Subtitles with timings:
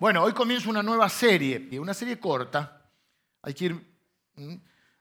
[0.00, 2.88] Bueno, hoy comienza una nueva serie, una serie corta.
[3.42, 3.94] Hay que ir,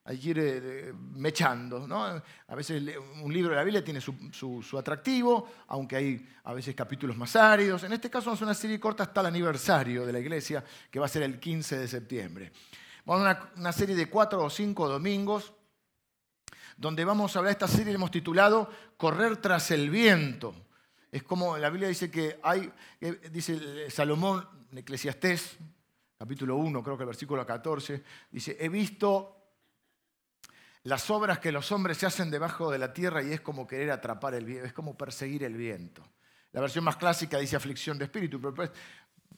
[0.04, 1.88] hay que ir eh, mechando.
[1.88, 2.04] ¿no?
[2.04, 2.82] A veces
[3.22, 7.84] un libro de la Biblia tiene su, atractivo, aunque hay a veces capítulos más áridos.
[7.84, 11.06] En este caso a una serie corta hasta el aniversario de la iglesia, que va
[11.06, 12.52] a ser el 15 de septiembre.
[13.06, 15.54] Vamos a una, una serie de cuatro o cinco domingos,
[16.76, 20.56] donde vamos a hablar, esta serie hemos titulado Correr tras el viento.
[21.18, 25.58] Es como la Biblia dice que hay, eh, dice Salomón en Eclesiastés,
[26.16, 29.36] capítulo 1, creo que el versículo 14, dice, he visto
[30.84, 33.90] las obras que los hombres se hacen debajo de la tierra y es como querer
[33.90, 36.08] atrapar el viento, es como perseguir el viento.
[36.52, 38.70] La versión más clásica dice aflicción de espíritu, pero después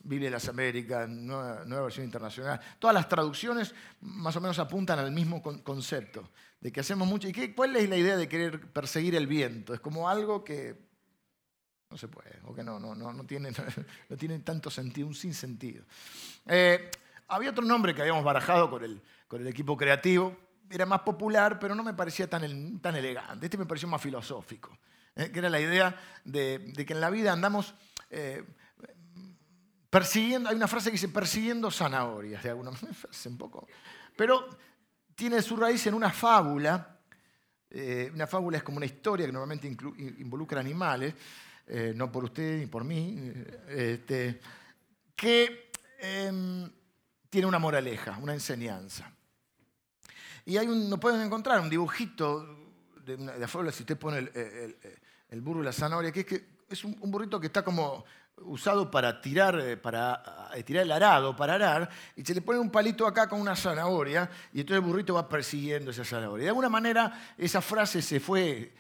[0.04, 2.60] Biblia de las Américas, nueva, nueva, versión internacional.
[2.78, 7.30] Todas las traducciones más o menos apuntan al mismo concepto, de que hacemos mucho.
[7.30, 9.74] ¿Y qué, cuál es la idea de querer perseguir el viento?
[9.74, 10.89] Es como algo que
[11.90, 13.52] no se puede, o que no, no, no, no, tiene,
[14.10, 15.84] no tiene tanto sentido, un sinsentido.
[16.46, 16.92] Eh,
[17.28, 20.38] había otro nombre que habíamos barajado con el, con el equipo creativo,
[20.70, 23.48] era más popular, pero no me parecía tan, tan elegante.
[23.48, 24.78] Este me pareció más filosófico,
[25.16, 27.74] eh, que era la idea de, que en la vida andamos
[28.12, 28.44] eh,
[29.90, 33.68] persiguiendo, hay una frase que dice persiguiendo zanahorias, de alguna manera, un poco,
[34.16, 34.48] pero
[35.16, 37.00] tiene su raíz en una fábula.
[38.14, 39.68] una fábula es como una historia que normalmente
[40.20, 41.16] involucra animales,
[41.72, 44.42] eh, no por usted ni por mí, eh, este,
[45.16, 46.68] que em,
[47.30, 49.12] tiene una moraleja, una enseñanza.
[50.46, 52.74] Y hay un, pueden encontrar un dibujito
[53.06, 54.18] de, una, de si usted pone
[55.30, 58.04] el, burro y la zanahoria, que es, que es un, burrito que está como
[58.38, 62.72] usado para tirar, eh, para tirar el arado, para arar, y se le pone un
[62.72, 66.46] palito acá con una zanahoria, y entonces el burrito va persiguiendo esa zanahoria.
[66.46, 68.74] De alguna manera esa frase se fue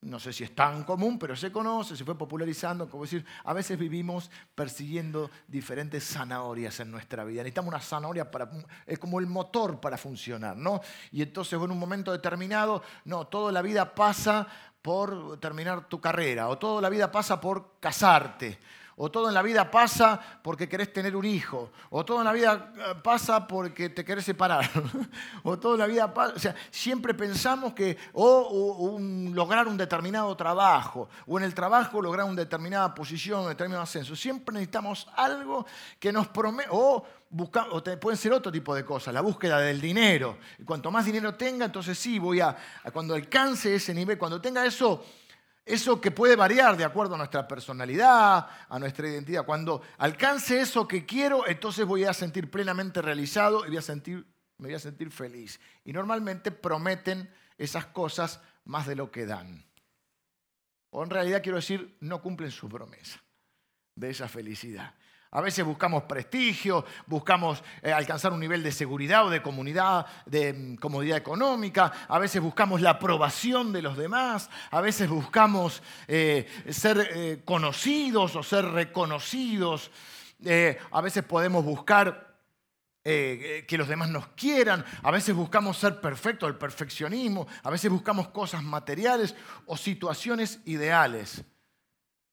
[0.00, 3.52] no sé si es tan común, pero se conoce, se fue popularizando, como decir, a
[3.52, 7.42] veces vivimos persiguiendo diferentes zanahorias en nuestra vida.
[7.42, 8.48] Necesitamos una zanahoria para,
[8.86, 10.80] es como el motor para funcionar, ¿no?
[11.10, 14.46] Y entonces en un momento determinado, no, toda la vida pasa
[14.80, 18.58] por terminar tu carrera, o toda la vida pasa por casarte,
[18.98, 22.32] o todo en la vida pasa porque querés tener un hijo, o todo en la
[22.32, 24.68] vida eh, pasa porque te querés separar,
[25.44, 28.98] o todo en la vida pasa, o sea, siempre pensamos que o,
[29.32, 34.16] lograr un determinado trabajo, o en el trabajo lograr una determinada posición, un determinado ascenso.
[34.16, 35.64] Siempre necesitamos algo
[35.98, 39.82] que nos prometa, o Buscar, o pueden ser otro tipo de cosas, la búsqueda del
[39.82, 40.38] dinero.
[40.64, 42.56] Cuanto más dinero tenga, entonces sí, voy a,
[42.90, 45.04] cuando alcance ese nivel, cuando tenga eso,
[45.68, 49.44] eso que puede variar de acuerdo a nuestra personalidad, a nuestra identidad.
[49.44, 54.26] Cuando alcance eso que quiero, entonces voy a sentir plenamente realizado y voy a sentir,
[54.58, 55.60] me voy a sentir feliz.
[55.84, 59.64] Y normalmente prometen esas cosas más de lo que dan.
[60.90, 63.22] O en realidad quiero decir, no cumplen su promesa
[63.94, 64.94] de esa felicidad.
[65.30, 70.54] A veces buscamos prestigio, buscamos eh, alcanzar un nivel de seguridad o de comunidad, de
[70.54, 76.46] mm, comodidad económica, a veces buscamos la aprobación de los demás, a veces buscamos eh,
[76.70, 79.90] ser eh, conocidos o ser reconocidos,
[80.92, 82.28] a veces podemos buscar
[83.02, 88.28] que los demás nos quieran, a veces buscamos ser perfectos, el perfeccionismo, a veces buscamos
[88.28, 89.34] cosas materiales
[89.66, 91.42] o situaciones ideales.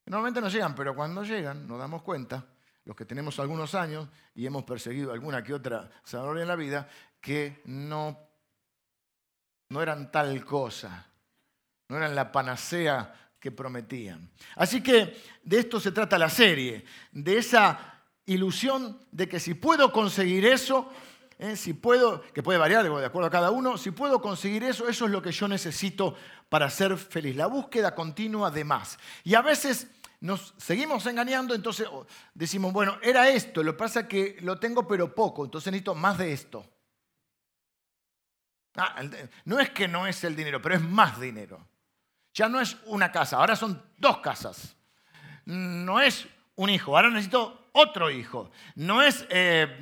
[0.06, 2.46] Normalmente no llegan, pero cuando llegan nos damos cuenta
[2.86, 6.88] los que tenemos algunos años y hemos perseguido alguna que otra zanahoria en la vida,
[7.20, 8.18] que no,
[9.70, 11.08] no eran tal cosa,
[11.90, 14.30] no eran la panacea que prometían.
[14.56, 19.92] Así que de esto se trata la serie, de esa ilusión de que si puedo
[19.92, 20.92] conseguir eso,
[21.38, 24.88] eh, si puedo, que puede variar de acuerdo a cada uno, si puedo conseguir eso,
[24.88, 26.16] eso es lo que yo necesito
[26.50, 27.36] para ser feliz.
[27.36, 28.98] La búsqueda continua de más.
[29.24, 29.90] Y a veces
[30.26, 31.88] nos seguimos engañando, entonces
[32.34, 35.94] decimos, bueno, era esto, lo que pasa es que lo tengo pero poco, entonces necesito
[35.94, 36.66] más de esto.
[38.76, 39.02] Ah,
[39.46, 41.66] no es que no es el dinero, pero es más dinero.
[42.34, 44.76] Ya no es una casa, ahora son dos casas.
[45.46, 48.52] No es un hijo, ahora necesito otro hijo.
[48.76, 49.78] No es eh,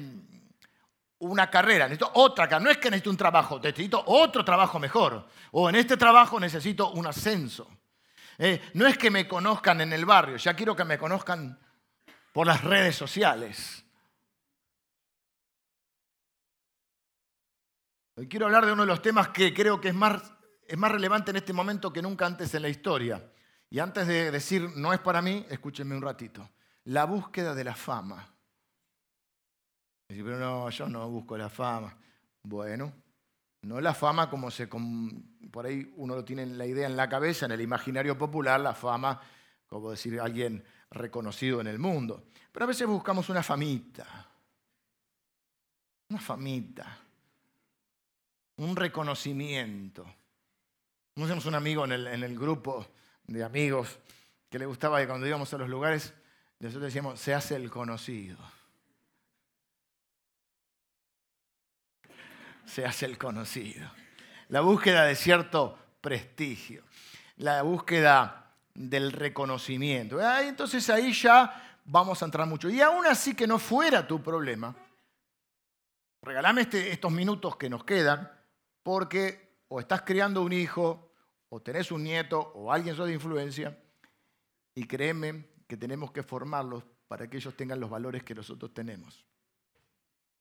[1.20, 2.66] una carrera, necesito otra carrera.
[2.66, 5.26] No es que necesito un trabajo, necesito otro trabajo mejor.
[5.52, 7.68] O en este trabajo necesito un ascenso.
[8.38, 11.60] Eh, no es que me conozcan en el barrio, ya quiero que me conozcan
[12.32, 13.84] por las redes sociales.
[18.16, 20.22] Hoy quiero hablar de uno de los temas que creo que es más,
[20.68, 23.32] es más relevante en este momento que nunca antes en la historia.
[23.70, 26.48] Y antes de decir no es para mí, escúchenme un ratito.
[26.86, 28.36] La búsqueda de la fama.
[30.08, 31.98] pero no, yo no busco la fama.
[32.44, 32.94] Bueno,
[33.64, 37.10] no la fama como se, por ahí uno lo tiene en la idea en la
[37.10, 39.20] cabeza, en el imaginario popular, la fama,
[39.68, 42.26] como decir alguien reconocido en el mundo.
[42.52, 44.06] Pero a veces buscamos una famita,
[46.10, 47.00] una famita,
[48.58, 50.06] un reconocimiento.
[51.14, 52.86] Tenemos un amigo en el, en el grupo
[53.26, 53.98] de amigos
[54.50, 56.14] que le gustaba que cuando íbamos a los lugares,
[56.60, 58.38] nosotros decíamos, se hace el conocido.
[62.66, 63.90] Se hace el conocido.
[64.50, 66.84] La búsqueda de cierto prestigio,
[67.38, 70.20] la búsqueda del reconocimiento.
[70.42, 72.70] Entonces ahí ya vamos a entrar mucho.
[72.70, 74.76] Y aún así que no fuera tu problema,
[76.22, 78.32] regalame este, estos minutos que nos quedan,
[78.82, 81.12] porque o estás criando un hijo,
[81.50, 83.78] o tenés un nieto, o alguien sos de influencia,
[84.76, 89.26] y créeme que tenemos que formarlos para que ellos tengan los valores que nosotros tenemos.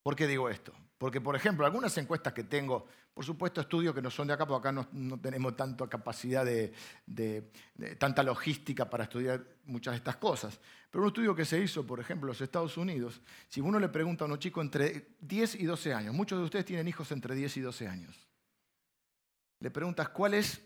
[0.02, 0.72] ¿Por qué digo esto?
[0.98, 4.46] Porque, por ejemplo, algunas encuestas que tengo, por supuesto estudios que no son de acá,
[4.46, 6.72] porque acá no, tenemos tanta capacidad de,
[7.98, 10.60] tanta logística para estudiar muchas de estas cosas.
[10.90, 13.88] Pero un estudio que se hizo, por ejemplo, en los Estados Unidos, si uno le
[13.88, 17.34] pregunta a un chico entre 10 y 12 años, muchos de ustedes tienen hijos entre
[17.34, 18.28] 10 y 12 años,
[19.60, 20.60] le preguntas cuál es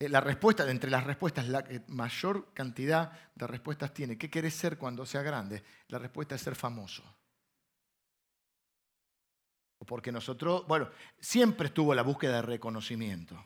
[0.00, 4.54] eh, la respuesta, de entre las respuestas, la mayor cantidad de respuestas tiene, ¿qué querés
[4.54, 5.62] ser cuando sea grande?
[5.88, 7.02] La respuesta es ser famoso.
[9.88, 13.42] Porque nosotros, bueno, siempre estuvo la búsqueda de reconocimiento.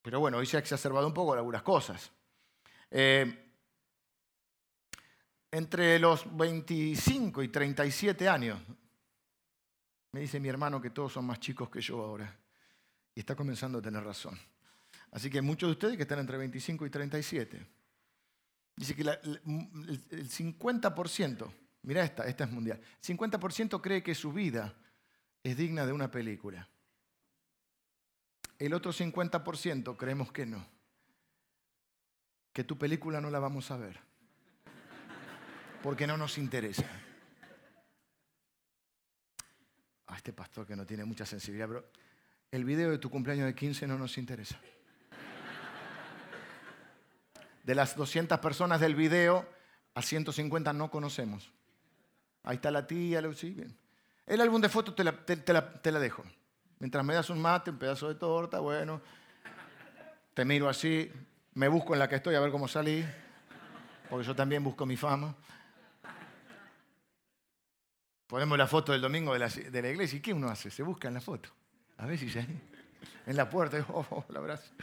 [0.00, 2.12] Pero bueno, hoy se ha exacerbado un poco algunas cosas.
[2.88, 3.50] Eh,
[5.50, 8.60] entre los 25 y 37 años,
[10.12, 12.38] me dice mi hermano que todos son más chicos que yo ahora.
[13.12, 14.38] Y está comenzando a tener razón.
[15.10, 17.66] Así que muchos de ustedes que están entre 25 y 37,
[18.76, 21.52] dice que el 50%,
[21.84, 24.74] mira esta, esta es mundial, 50% cree que su vida
[25.42, 26.68] es digna de una película.
[28.58, 30.64] El otro 50% creemos que no,
[32.52, 34.00] que tu película no la vamos a ver,
[35.82, 36.86] porque no nos interesa.
[40.06, 41.90] A este pastor que no tiene mucha sensibilidad, pero
[42.50, 44.58] el video de tu cumpleaños de 15 no nos interesa.
[47.64, 49.48] De las 200 personas del video,
[49.94, 51.50] a 150 no conocemos.
[52.44, 53.76] Ahí está la tía, sí, bien.
[54.26, 56.24] El álbum de fotos te la, dejo.
[56.78, 59.00] Mientras me das un mate, un pedazo de torta, bueno,
[60.34, 61.10] te miro así,
[61.54, 63.04] me busco en la que estoy a ver cómo salí,
[64.08, 65.34] porque yo también busco mi fama.
[68.26, 70.18] Ponemos la foto del domingo de la, de la iglesia.
[70.18, 70.70] ¿Y qué uno hace?
[70.70, 71.50] Se busca en la foto.
[71.98, 72.46] A ver si se...
[73.26, 74.70] En la puerta, oh, oh, la abrazo.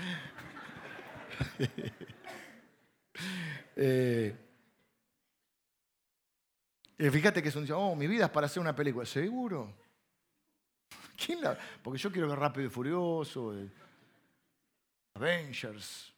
[3.76, 4.36] Eh,
[7.10, 9.06] fíjate que son, oh, mi vida es para hacer una película.
[9.06, 9.74] ¿Seguro?
[11.26, 11.58] ¿Quién la?
[11.82, 13.54] Porque yo quiero ver Rápido y Furioso,
[15.16, 16.14] Avengers.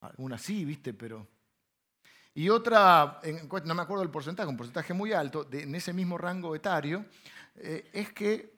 [0.00, 1.26] Alguna sí, viste, pero...
[2.34, 3.20] Y otra,
[3.64, 7.04] no me acuerdo el porcentaje, un porcentaje muy alto, en ese mismo rango etario,
[7.56, 8.54] eh, es que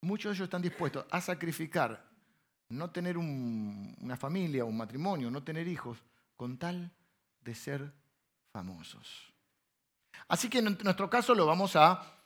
[0.00, 2.02] muchos de ellos están dispuestos a sacrificar
[2.70, 5.98] no tener una familia, un matrimonio, no tener hijos,
[6.36, 6.90] con tal
[7.42, 7.92] de ser
[8.52, 9.31] famosos.
[10.28, 12.18] Así que en nuestro caso lo vamos a,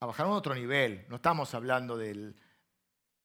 [0.00, 1.06] bajar a otro nivel.
[1.08, 2.36] No estamos hablando del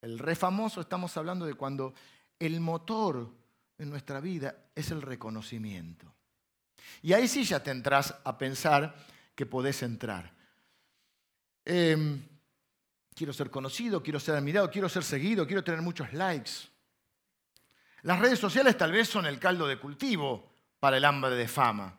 [0.02, 1.94] el re famoso, estamos hablando de cuando
[2.40, 3.30] el motor
[3.78, 6.14] en nuestra vida es el reconocimiento.
[7.02, 8.96] Y ahí sí ya te entras a pensar
[9.36, 10.34] que podés entrar.
[11.66, 12.22] Em,
[13.14, 16.52] quiero ser conocido, quiero ser admirado, quiero ser seguido, quiero tener muchos likes.
[18.04, 20.50] Las redes sociales tal vez son el caldo de cultivo
[20.80, 21.98] para el hambre de fama.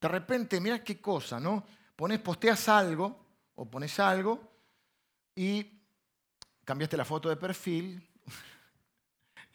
[0.00, 1.64] De repente, mira qué cosa, ¿no?
[1.94, 4.40] Pones, posteas algo o pones algo
[5.34, 5.66] y
[6.64, 8.06] cambiaste la foto de perfil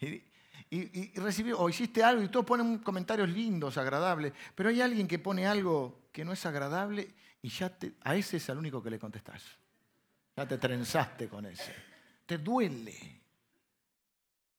[0.00, 0.22] y,
[0.70, 1.12] y,
[1.56, 6.08] o hiciste algo y todos ponen comentarios lindos, agradables, pero hay alguien que pone algo
[6.10, 9.42] que no es agradable y ya a ese es el único que le contestás.
[10.36, 11.74] Ya te trenzaste con ese.
[12.24, 13.20] Te duele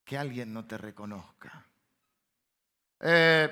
[0.04, 1.66] que alguien no te reconozca.
[3.00, 3.50] Eh,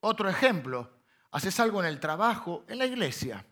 [0.00, 0.99] otro ejemplo,
[1.30, 3.44] haces algo en el trabajo, en la iglesia,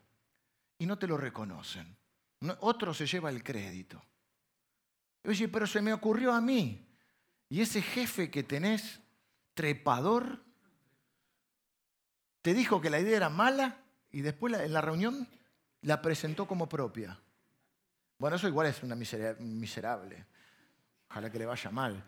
[0.78, 1.96] y no te lo reconocen.
[2.60, 4.02] otro se lleva el crédito.
[5.24, 6.86] Oye, pero se me ocurrió a mí.
[7.48, 9.00] Y ese jefe que tenés,
[9.54, 10.42] trepador,
[12.42, 13.78] te dijo que la idea era mala
[14.10, 15.28] y después en la reunión
[15.82, 17.18] la presentó como propia.
[18.18, 20.26] Bueno, eso igual es una miserable.
[21.10, 22.04] Ojalá que le vaya mal.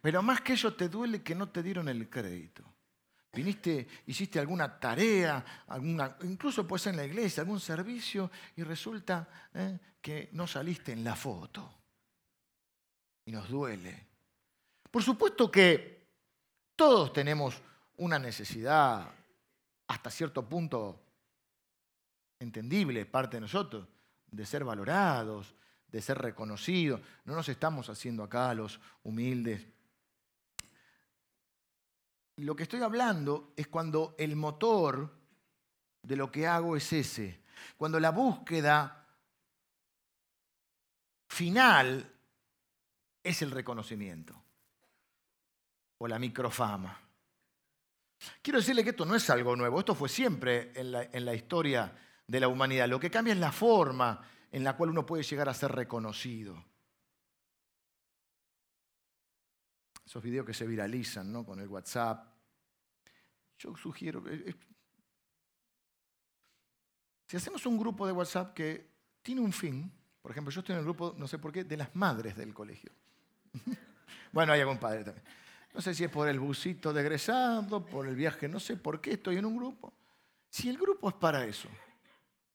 [0.00, 2.64] Pero más que ello te duele que no te dieron el crédito.
[3.36, 9.28] Viniste, hiciste alguna tarea, alguna, incluso puede ser en la iglesia, algún servicio, y resulta
[9.52, 9.78] ¿eh?
[10.00, 11.70] que no saliste en la foto.
[13.26, 14.06] Y nos duele.
[14.90, 15.96] Por supuesto que
[16.76, 17.60] Todos tenemos
[17.96, 19.10] una necesidad
[19.88, 21.00] hasta cierto punto
[22.38, 23.88] entendible, parte de nosotros,
[24.26, 25.54] de ser valorados,
[25.88, 27.00] de ser reconocidos.
[27.24, 29.66] No nos estamos haciendo acá los humildes.
[32.36, 35.10] Lo que estoy hablando es cuando el motor
[36.02, 37.40] de lo que hago es ese.
[37.76, 39.06] Cuando la búsqueda
[41.28, 42.12] final
[43.22, 44.40] es el reconocimiento
[45.98, 47.00] o la microfama.
[48.42, 51.94] Quiero decirle que esto no es algo nuevo, esto fue siempre en la, historia
[52.26, 52.88] de la humanidad.
[52.88, 56.64] Lo que cambia es la forma en la cual uno puede llegar a ser reconocido.
[60.16, 61.44] Esos videos que se viralizan ¿no?
[61.44, 62.26] con el WhatsApp.
[63.58, 64.24] Yo sugiero,
[67.26, 68.88] si hacemos un grupo de WhatsApp que
[69.20, 69.92] tiene un fin,
[70.22, 72.54] por ejemplo, yo estoy en el grupo, no sé por qué, de las madres del
[72.54, 72.92] colegio.
[74.32, 75.26] bueno, hay algún padre también.
[75.74, 77.18] No sé si es por el busito de
[77.90, 79.92] por el viaje, no sé por qué estoy en un grupo.
[80.48, 81.68] Si el grupo es para eso,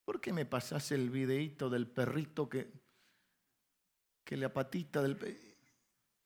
[0.03, 2.73] ¿Por qué me pasás el videíto del perrito que,
[4.23, 5.50] que la patita del...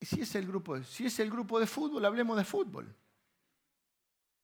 [0.00, 2.94] Si es, el grupo, si es el grupo de fútbol, hablemos de fútbol.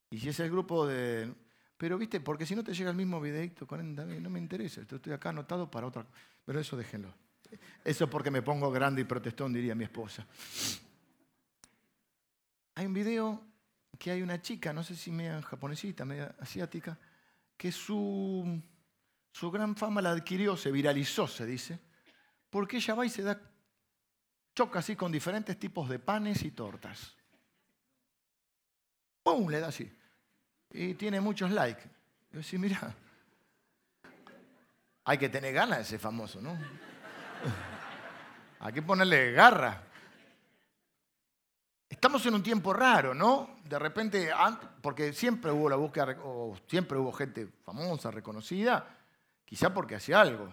[0.09, 1.33] Y si es el grupo de...
[1.77, 5.29] Pero viste, porque si no te llega el mismo videito, no me interesa, estoy acá
[5.29, 6.05] anotado para otra...
[6.45, 7.13] Pero eso déjenlo.
[7.83, 10.25] Eso porque me pongo grande y protestón, diría mi esposa.
[12.75, 13.41] Hay un video
[13.97, 16.97] que hay una chica, no sé si media japonesita, media asiática,
[17.55, 18.61] que su
[19.33, 21.79] su gran fama la adquirió, se viralizó, se dice,
[22.51, 23.41] porque ella va y se da,
[24.53, 27.15] choca así con diferentes tipos de panes y tortas.
[29.23, 29.49] ¡Pum!
[29.49, 29.91] Le da así.
[30.71, 31.83] Y tiene muchos likes.
[32.31, 32.95] Yo decía, mira,
[35.05, 36.57] hay que tener ganas ese famoso, ¿no?
[38.59, 39.83] hay que ponerle garra.
[41.89, 43.57] Estamos en un tiempo raro, ¿no?
[43.63, 44.31] De repente,
[44.81, 48.97] porque siempre hubo la búsqueda, o siempre hubo gente famosa, reconocida,
[49.45, 50.51] Quizá porque hace algo.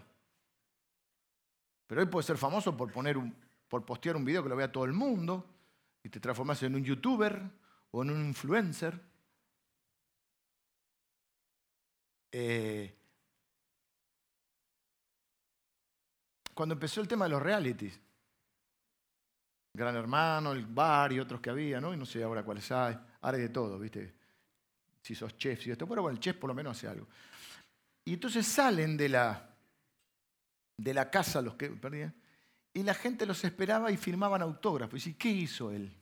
[1.86, 3.34] Pero hoy puede ser famoso por, poner un,
[3.70, 5.46] por postear un video que lo vea todo el mundo
[6.02, 7.40] y te transformas en un youtuber
[7.92, 9.00] o en un influencer.
[12.32, 12.92] Eh,
[16.52, 17.98] cuando empezó el tema de los realities,
[19.72, 21.94] Gran Hermano, el bar y otros que había, ¿no?
[21.94, 22.98] Y no sé ahora cuáles hay.
[23.20, 24.12] Ahora hay de todo, ¿viste?
[25.00, 25.86] Si sos chef, si esto.
[25.86, 27.06] Pero bueno, el chef por lo menos hace algo.
[28.04, 29.48] Y entonces salen de la,
[30.76, 32.12] de la casa los que perdían,
[32.72, 35.06] y la gente los esperaba y firmaban autógrafos.
[35.06, 35.92] Y ¿qué hizo él?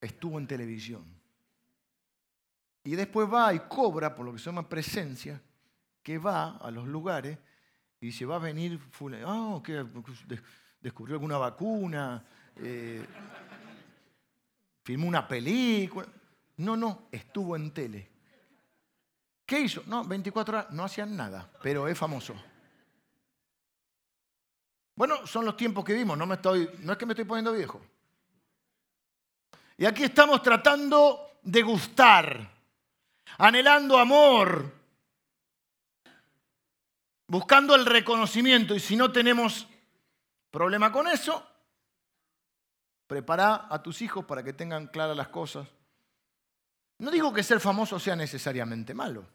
[0.00, 1.04] Estuvo en televisión.
[2.84, 5.40] Y después va y cobra por lo que se llama presencia,
[6.02, 7.38] que va a los lugares
[8.00, 8.80] y dice, va a venir,
[9.26, 9.84] oh, que
[10.80, 12.24] descubrió alguna vacuna,
[12.56, 13.04] eh,
[14.84, 16.06] filmó una película.
[16.58, 18.10] No, no, estuvo en tele.
[19.44, 19.82] ¿Qué hizo?
[19.86, 22.34] No, 24 horas no hacían nada, pero es famoso.
[24.96, 27.52] Bueno, son los tiempos que vimos, no, me estoy, no es que me estoy poniendo
[27.52, 27.80] viejo.
[29.76, 32.50] Y aquí estamos tratando de gustar,
[33.36, 34.72] anhelando amor,
[37.26, 38.74] buscando el reconocimiento.
[38.74, 39.68] Y si no tenemos
[40.50, 41.46] problema con eso,
[43.06, 45.68] prepara a tus hijos para que tengan claras las cosas.
[46.98, 49.26] No digo que ser famoso sea necesariamente malo.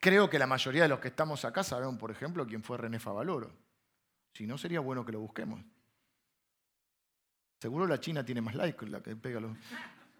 [0.00, 2.98] Creo que la mayoría de los que estamos acá sabemos, por ejemplo, quién fue René
[2.98, 3.67] Favaloro.
[4.32, 5.60] Si no, sería bueno que lo busquemos.
[7.60, 9.56] Seguro la China tiene más likes la que pega los...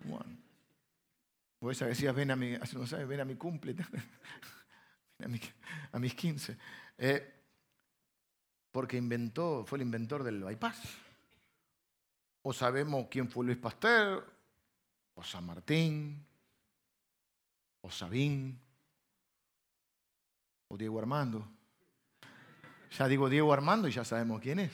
[0.05, 0.37] Bueno.
[1.61, 3.75] O esa decías, ven a mi, no sabes, ven a mi cumple,
[5.93, 6.57] a, mis 15.
[6.99, 7.35] Eh,
[8.71, 10.81] porque inventó, fue el inventor del bypass.
[12.43, 14.25] O sabemos quién fue Luis Pasteur,
[15.15, 16.25] o San Martín,
[17.81, 18.61] o Sabín,
[20.69, 21.58] o Diego Armando.
[22.97, 24.73] Ya digo Diego Armando y ya sabemos quién es.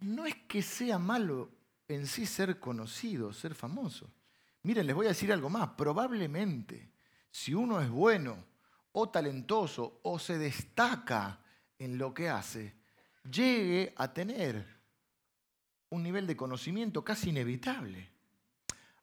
[0.00, 1.50] No es que sea malo
[1.88, 4.10] en sí ser conocido, ser famoso.
[4.64, 5.70] Miren, les voy a decir algo más.
[5.70, 6.90] Probablemente,
[7.30, 8.44] si uno es bueno
[8.92, 11.40] o talentoso o se destaca
[11.78, 12.74] en lo que hace,
[13.30, 14.66] llegue a tener
[15.90, 18.08] un nivel de conocimiento casi inevitable.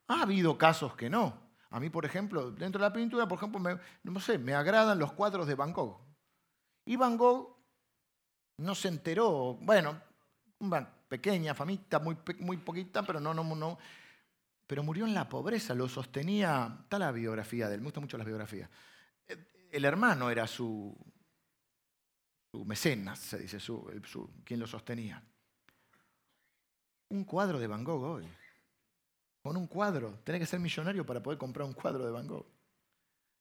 [0.07, 3.59] Ha habido casos que no, a mí, por ejemplo, dentro de la pintura, por ejemplo,
[3.59, 5.99] me, no sé, me agradan los cuadros de Van Gogh.
[6.85, 7.55] Y Van Gogh
[8.57, 10.01] no se enteró, bueno,
[10.59, 13.77] una pequeña famita, muy, muy poquita, pero no, no, no.
[14.65, 18.17] Pero murió en la pobreza, lo sostenía, está la biografía de él, me gusta mucho
[18.17, 18.69] la biografía.
[19.71, 20.95] El hermano era su,
[22.51, 23.87] su mecenas, se dice, su,
[24.43, 25.23] quien lo sostenía.
[27.09, 28.27] un cuadro de Van Gogh hoy.
[29.41, 30.19] Con un cuadro.
[30.23, 32.45] Tenés que ser millonario para poder comprar un cuadro de Van Gogh.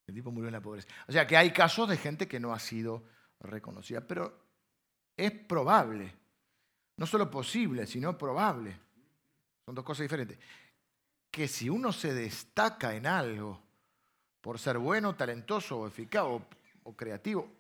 [0.07, 0.89] El tipo murió en la pobreza.
[1.07, 3.05] O sea que hay casos de gente que no ha sido
[3.41, 4.01] reconocida.
[4.01, 4.49] Pero
[5.17, 6.15] es probable,
[6.97, 8.79] no solo posible, sino probable.
[9.67, 10.39] Son dos cosas diferentes.
[11.31, 13.61] Que si uno se destaca en algo
[14.41, 17.53] por ser bueno, talentoso o eficaz o, creativo,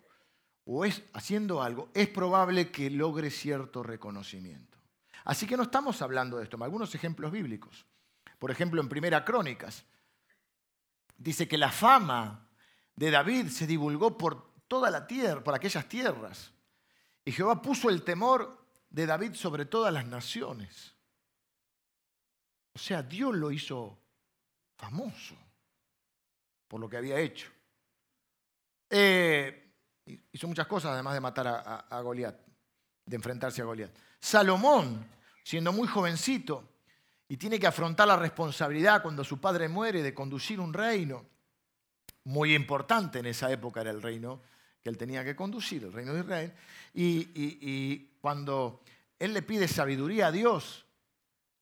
[0.64, 4.78] o es haciendo algo, es probable que logre cierto reconocimiento.
[5.24, 6.56] Así que no estamos hablando de esto.
[6.62, 7.84] Algunos ejemplos bíblicos.
[8.38, 9.84] Por ejemplo, en Primera Crónicas,
[11.16, 12.48] dice que la fama
[12.94, 16.52] de David se divulgó por toda la tierra, por aquellas tierras.
[17.24, 20.94] Y Jehová puso el temor de David sobre todas las naciones.
[22.74, 23.98] O sea, Dios lo hizo
[24.76, 25.34] famoso
[26.68, 27.50] por lo que había hecho.
[28.90, 29.74] Eh,
[30.32, 32.36] hizo muchas cosas además de matar a, a Goliat,
[33.04, 33.90] de enfrentarse a Goliat.
[34.20, 35.10] Salomón,
[35.42, 36.77] siendo muy jovencito,
[37.28, 41.26] y tiene que afrontar la responsabilidad cuando su padre muere de conducir un reino.
[42.24, 44.42] Muy importante en esa época era el reino
[44.82, 46.54] que él tenía que conducir, el reino de Israel.
[46.94, 48.82] Y, y cuando
[49.18, 50.86] él le pide sabiduría a Dios,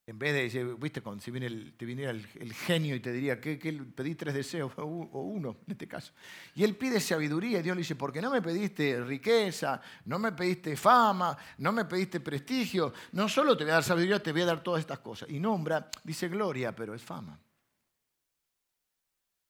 [0.08, 3.40] en vez de decir, viste, si viene el, te viniera el, genio y te diría,
[3.40, 6.12] que, pedí tres deseos, o uno en este caso.
[6.54, 10.30] Y él pide sabiduría y Dios le dice, porque no me pediste riqueza, no me
[10.30, 14.42] pediste fama, no me pediste prestigio, no solo te voy a dar sabiduría, te voy
[14.42, 15.28] a dar todas estas cosas.
[15.28, 17.36] Y nombra, dice gloria, pero es fama.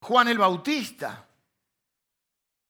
[0.01, 1.29] Juan el Bautista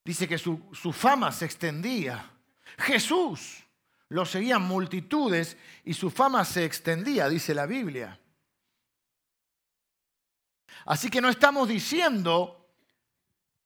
[0.05, 2.33] dice que su, su fama se extendía.
[2.79, 3.66] Jesús
[4.09, 8.21] lo seguían multitudes y su fama se extendía, dice la Biblia.
[10.85, 12.69] Así que no estamos diciendo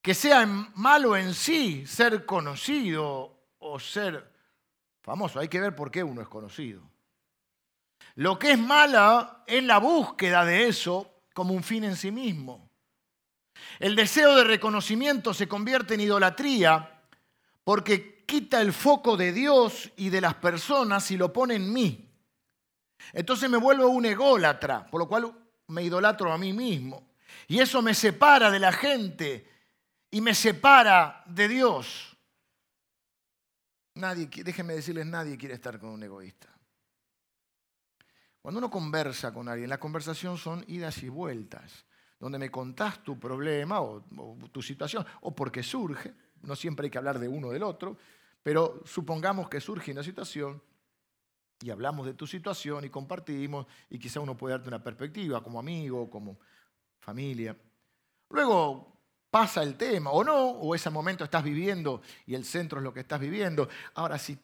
[0.00, 4.32] que sea malo en sí ser conocido o ser
[5.02, 5.38] famoso.
[5.38, 6.82] Hay que ver por qué uno es conocido.
[8.14, 12.70] Lo que es mala es la búsqueda de eso como un fin en sí mismo.
[13.78, 17.02] El deseo de reconocimiento se convierte en idolatría
[17.62, 22.08] porque quita el foco de Dios y de las personas y lo pone en mí.
[23.12, 25.34] Entonces me vuelvo un ególatra, por lo cual
[25.66, 27.10] me idolatro a mí mismo.
[27.48, 29.50] Y eso me separa de la gente
[30.12, 32.16] y me separa de Dios.
[33.96, 36.48] Nadie, déjenme decirles, nadie quiere estar con un egoísta.
[38.40, 41.84] Cuando uno conversa con alguien, la conversación son idas y vueltas,
[42.20, 46.90] donde me contás tu problema o, o tu situación, o porque surge, no siempre hay
[46.90, 47.98] que hablar de uno o del otro,
[48.42, 50.62] pero supongamos que surge una situación
[51.62, 55.58] y hablamos de tu situación y compartimos y quizá uno puede darte una perspectiva como
[55.58, 56.38] amigo, como
[56.98, 57.56] familia.
[58.30, 59.00] Luego
[59.30, 62.94] pasa el tema o no, o ese momento estás viviendo y el centro es lo
[62.94, 63.68] que estás viviendo.
[63.94, 64.38] Ahora, si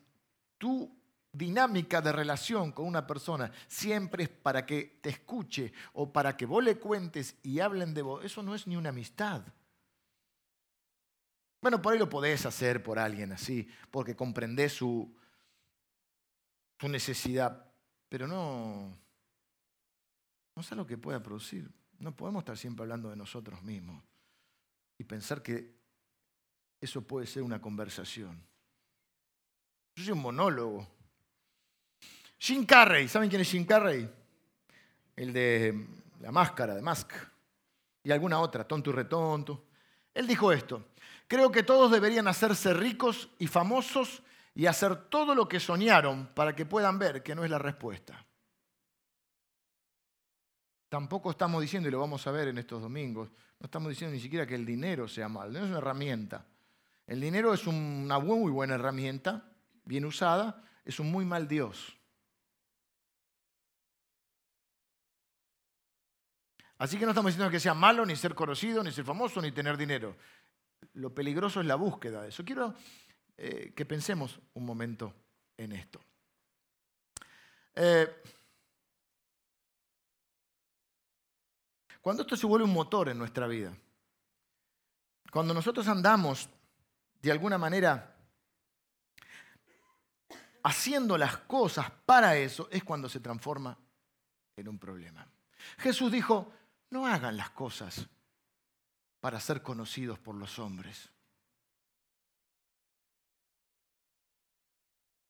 [0.58, 0.94] tu
[1.32, 6.46] dinámica de relación con una persona siempre es para que te escuche o para que
[6.46, 9.42] vos le cuentes y hablen de vos, eso no es ni una amistad.
[11.66, 15.12] Bueno, por ahí lo podés hacer por alguien así, porque comprendés su,
[16.78, 17.72] su necesidad,
[18.08, 18.96] pero no,
[20.54, 21.68] no sé lo que pueda producir.
[21.98, 24.00] No podemos estar siempre hablando de nosotros mismos
[24.96, 25.74] y pensar que
[26.80, 28.40] eso puede ser una conversación.
[29.96, 30.86] Yo soy un monólogo.
[32.38, 34.08] Jim Carrey, ¿saben quién es Jim Carrey?
[35.16, 35.84] El de
[36.20, 37.12] la máscara, de Mask.
[38.04, 39.66] Y alguna otra, tonto y retonto.
[40.14, 40.92] Él dijo esto,
[41.28, 44.22] Creo que todos deberían hacerse ricos y famosos
[44.54, 48.24] y hacer todo lo que soñaron para que puedan ver que no es la respuesta.
[50.88, 54.20] Tampoco estamos diciendo, y lo vamos a ver en estos domingos, no estamos diciendo ni
[54.20, 56.46] siquiera que el dinero sea mal, no es una herramienta.
[57.06, 59.50] El dinero es una muy buena herramienta,
[59.84, 61.96] bien usada, es un muy mal Dios.
[66.78, 69.50] Así que no estamos diciendo que sea malo ni ser conocido, ni ser famoso, ni
[69.50, 70.16] tener dinero
[70.94, 72.44] lo peligroso es la búsqueda de eso.
[72.44, 72.74] Quiero
[73.36, 75.14] eh, que pensemos un momento
[75.56, 76.00] en esto.
[77.74, 78.22] Eh,
[82.00, 83.76] cuando esto se vuelve un motor en nuestra vida,
[85.30, 86.48] cuando nosotros andamos
[87.20, 88.16] de alguna manera
[90.62, 93.76] haciendo las cosas para eso, es cuando se transforma
[94.56, 95.26] en un problema.
[95.78, 96.52] Jesús dijo,
[96.90, 98.08] no hagan las cosas
[99.26, 101.10] para ser conocidos por los hombres.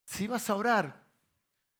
[0.05, 1.03] Si vas a orar,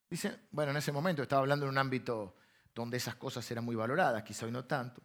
[0.09, 2.37] dice, bueno, en ese momento estaba hablando en un ámbito
[2.75, 5.03] donde esas cosas eran muy valoradas, quizá hoy no tanto.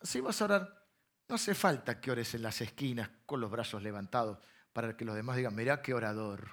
[0.00, 0.88] Si vas a orar,
[1.28, 4.38] no hace falta que ores en las esquinas con los brazos levantados
[4.72, 6.48] para que los demás digan, mirá qué orador.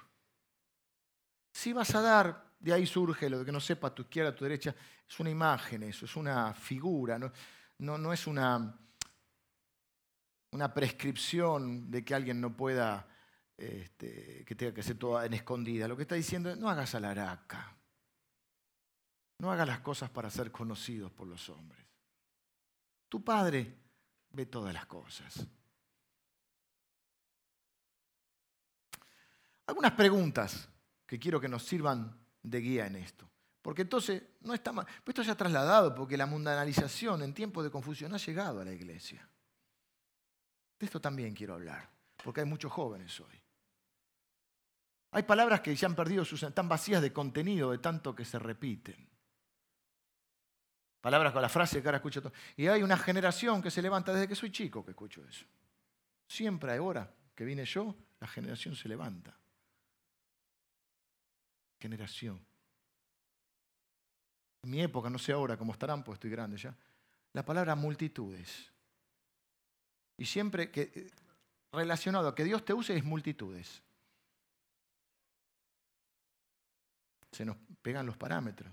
[1.52, 4.44] Si vas a dar, de ahí surge lo de que no sepa tu izquierda, tu
[4.44, 4.74] derecha.
[5.08, 7.32] Es una imagen eso, es una figura, no,
[7.78, 8.78] no, es una,
[10.50, 13.08] una prescripción de que alguien no pueda,
[13.56, 15.88] este, que tenga que ser toda en escondida.
[15.88, 17.76] Lo que está diciendo es, no hagas alaraca.
[19.38, 21.84] No hagas las cosas para ser conocidos por los hombres.
[23.08, 23.74] Tu Padre
[24.30, 25.46] ve todas las cosas.
[29.66, 30.68] Algunas preguntas
[31.06, 33.28] que quiero que nos sirvan de guía en esto.
[33.64, 34.84] Porque entonces no está mal.
[34.84, 38.64] Pues esto se ha trasladado porque la mundanalización en tiempos de confusión ha llegado a
[38.64, 39.26] la iglesia.
[40.78, 41.88] De esto también quiero hablar,
[42.22, 43.40] porque hay muchos jóvenes hoy.
[45.12, 46.42] Hay palabras que ya han perdido sus.
[46.42, 49.08] están vacías de contenido de tanto que se repiten.
[51.00, 52.32] Palabras con la frase que ahora escucho.
[52.56, 55.46] Y hay una generación que se levanta desde que soy chico que escucho eso.
[56.26, 59.34] Siempre ahora que vine yo, la generación se levanta
[61.84, 62.40] generación.
[64.64, 66.74] En mi época, no sé ahora cómo estarán, pues estoy grande ya,
[67.34, 68.72] la palabra multitudes.
[70.16, 71.10] Y siempre que eh,
[71.70, 73.82] relacionado a que Dios te use es multitudes.
[77.30, 78.72] Se nos pegan los parámetros.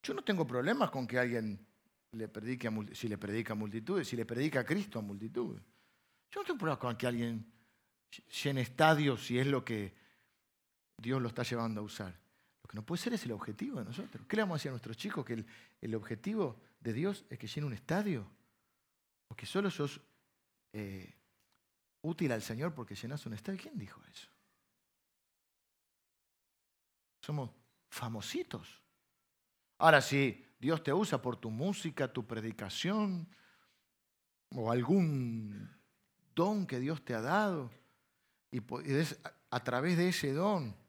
[0.00, 1.66] Yo no tengo problemas con que alguien
[2.12, 5.60] le predique a, si le predica a multitudes, si le predica a Cristo a multitudes.
[6.30, 7.52] Yo no tengo problemas con que alguien
[8.44, 9.92] llene estadios si es lo que
[10.96, 12.23] Dios lo está llevando a usar.
[12.74, 14.26] No puede ser es el objetivo de nosotros.
[14.26, 15.24] ¿Qué le vamos a decir a nuestros chicos?
[15.24, 15.44] ¿Que
[15.80, 18.28] el, objetivo de Dios es que llene un estadio?
[19.28, 20.00] ¿O que solo sos
[20.72, 21.14] eh,
[22.02, 23.60] útil al Señor porque llenas un estadio?
[23.62, 24.28] ¿Quién dijo eso?
[27.20, 27.50] Somos
[27.88, 28.82] famositos.
[29.78, 33.28] Ahora, si Dios te usa por tu música, tu predicación
[34.50, 35.70] o algún
[36.34, 37.70] don que Dios te ha dado,
[38.50, 38.60] y
[39.50, 40.82] a través de ese don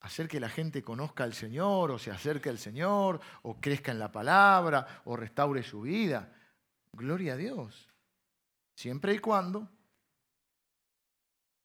[0.00, 3.98] hacer que la gente conozca al Señor o se acerque al Señor o crezca en
[3.98, 6.32] la palabra o restaure su vida.
[6.92, 7.88] Gloria a Dios.
[8.74, 9.68] Siempre y cuando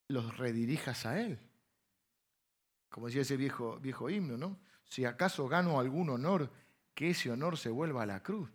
[0.08, 1.40] los redirijas a Él.
[2.90, 4.60] Como decía ese viejo, viejo himno, ¿no?
[4.84, 6.52] Si acaso gano algún honor,
[6.94, 8.50] que ese honor se vuelva a la cruz.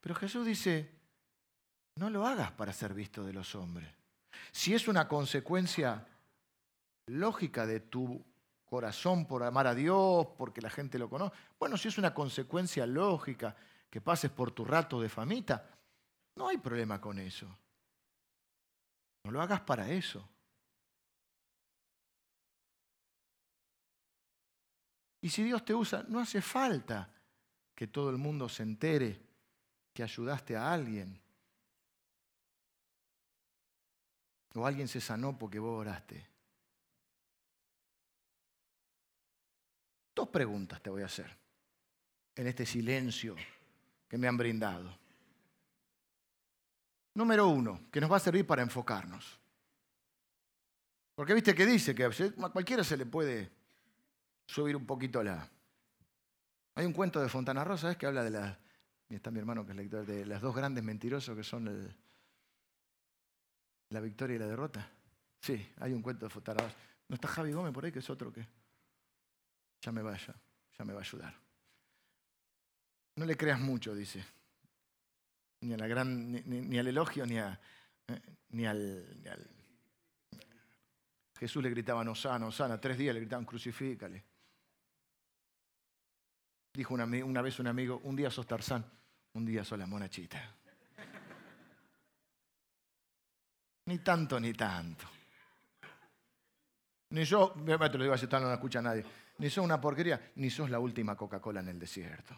[0.00, 0.90] Pero Jesús dice,
[1.96, 3.88] no lo hagas para ser visto de los hombres.
[4.52, 6.06] Si es una consecuencia
[7.10, 8.24] lógica de tu
[8.64, 11.36] corazón por amar a Dios, porque la gente lo conoce.
[11.58, 13.56] Bueno, si es una consecuencia lógica
[13.90, 15.68] que pases por tu rato de famita,
[16.36, 17.46] no hay problema con eso.
[19.24, 20.26] No lo hagas para eso.
[25.20, 27.12] Y si Dios te usa, no hace falta
[27.74, 29.20] que todo el mundo se entere
[29.92, 31.20] que ayudaste a alguien.
[34.54, 36.29] O alguien se sanó porque vos oraste.
[40.20, 41.34] Dos preguntas te voy a hacer
[42.34, 43.34] en este silencio
[44.06, 44.94] que me han brindado.
[47.14, 49.40] Número uno, que nos va a servir para enfocarnos.
[51.14, 53.50] Porque viste que dice que a cualquiera se le puede
[54.44, 55.48] subir un poquito la...
[56.74, 57.96] Hay un cuento de Fontana Rosa, ¿es?
[57.96, 58.58] Que habla de la...
[59.08, 61.96] Y está mi hermano que es lector, de las dos grandes mentirosos que son
[63.88, 64.86] la victoria y la derrota.
[65.40, 66.76] Sí, hay un cuento de Fontana Rosa.
[67.08, 68.59] ¿No está Javi Gómez por ahí, que es otro que
[69.80, 70.34] ya me vaya,
[70.78, 71.34] ya me va a ayudar.
[73.16, 74.24] No le creas mucho, dice.
[75.62, 77.58] Ni, a la gran, ni, al elogio, ni, a,
[78.08, 79.50] eh, ni, al,
[81.38, 82.80] Jesús le gritaban, Osana, Osana.
[82.80, 84.24] Tres días le gritaban, crucifícale.
[86.72, 87.04] Dijo una,
[87.42, 88.84] vez un amigo, un día sos Tarzán,
[89.34, 90.56] un día sos la monachita.
[93.86, 95.04] Ni tanto, ni tanto.
[97.10, 99.04] Ni yo, te lo digo así, no escucha nadie
[99.40, 102.36] ni sos una porquería, ni sos la última Coca-Cola en el desierto.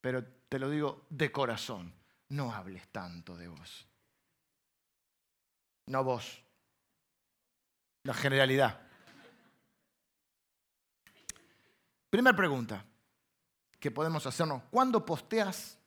[0.00, 1.94] Pero te lo digo de corazón,
[2.30, 3.86] no hables tanto de vos.
[5.86, 6.42] No vos.
[8.02, 8.80] La generalidad.
[12.10, 12.84] Primera pregunta
[13.78, 14.64] que podemos hacernos.
[14.68, 15.78] ¿Cuándo posteas?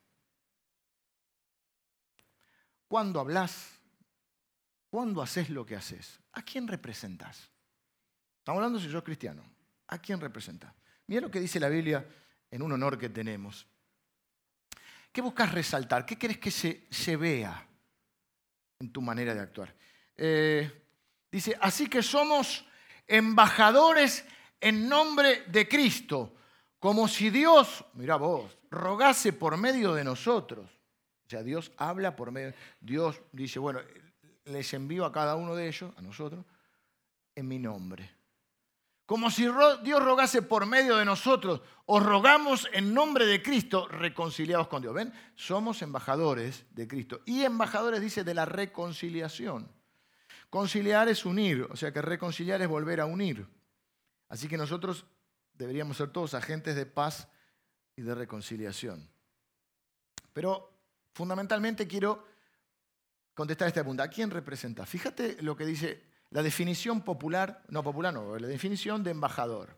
[2.87, 3.80] ¿Cuándo hablas?
[4.91, 6.19] ¿Cuándo haces lo que haces?
[6.33, 7.49] ¿A quién representas?
[8.39, 9.41] Estamos hablando si sos cristiano.
[9.87, 10.73] ¿A quién representas?
[11.07, 12.05] Mira lo que dice la Biblia
[12.51, 13.65] en un honor que tenemos.
[15.09, 16.05] ¿Qué buscas resaltar?
[16.05, 17.65] ¿Qué querés que se, vea
[18.79, 19.73] en tu manera de actuar?
[20.17, 20.69] Eh,
[21.31, 22.65] dice, así que somos
[23.07, 24.25] embajadores
[24.59, 26.35] en nombre de Cristo,
[26.79, 30.69] como si Dios, mira vos, rogase por medio de nosotros.
[31.25, 33.79] O sea, Dios habla por medio, Dios dice, bueno,
[34.45, 36.45] les envío a cada uno de ellos, a nosotros,
[37.35, 38.09] en mi nombre.
[39.05, 39.45] Como si
[39.83, 44.93] Dios rogase por medio de nosotros, os rogamos en nombre de Cristo, reconciliados con Dios.
[44.93, 45.13] ¿Ven?
[45.35, 47.19] Somos embajadores de Cristo.
[47.25, 49.69] Y embajadores dice de la reconciliación.
[50.49, 53.45] Conciliar es unir, o sea que reconciliar es volver a unir.
[54.29, 55.05] Así que nosotros
[55.55, 57.27] deberíamos ser todos agentes de paz
[57.97, 59.09] y de reconciliación.
[60.31, 60.71] Pero
[61.13, 62.30] fundamentalmente quiero
[63.33, 64.03] contestar esta pregunta.
[64.03, 64.85] ¿A quién representa?
[64.85, 69.77] Fíjate lo que dice la definición popular, no popular, no, la definición de embajador.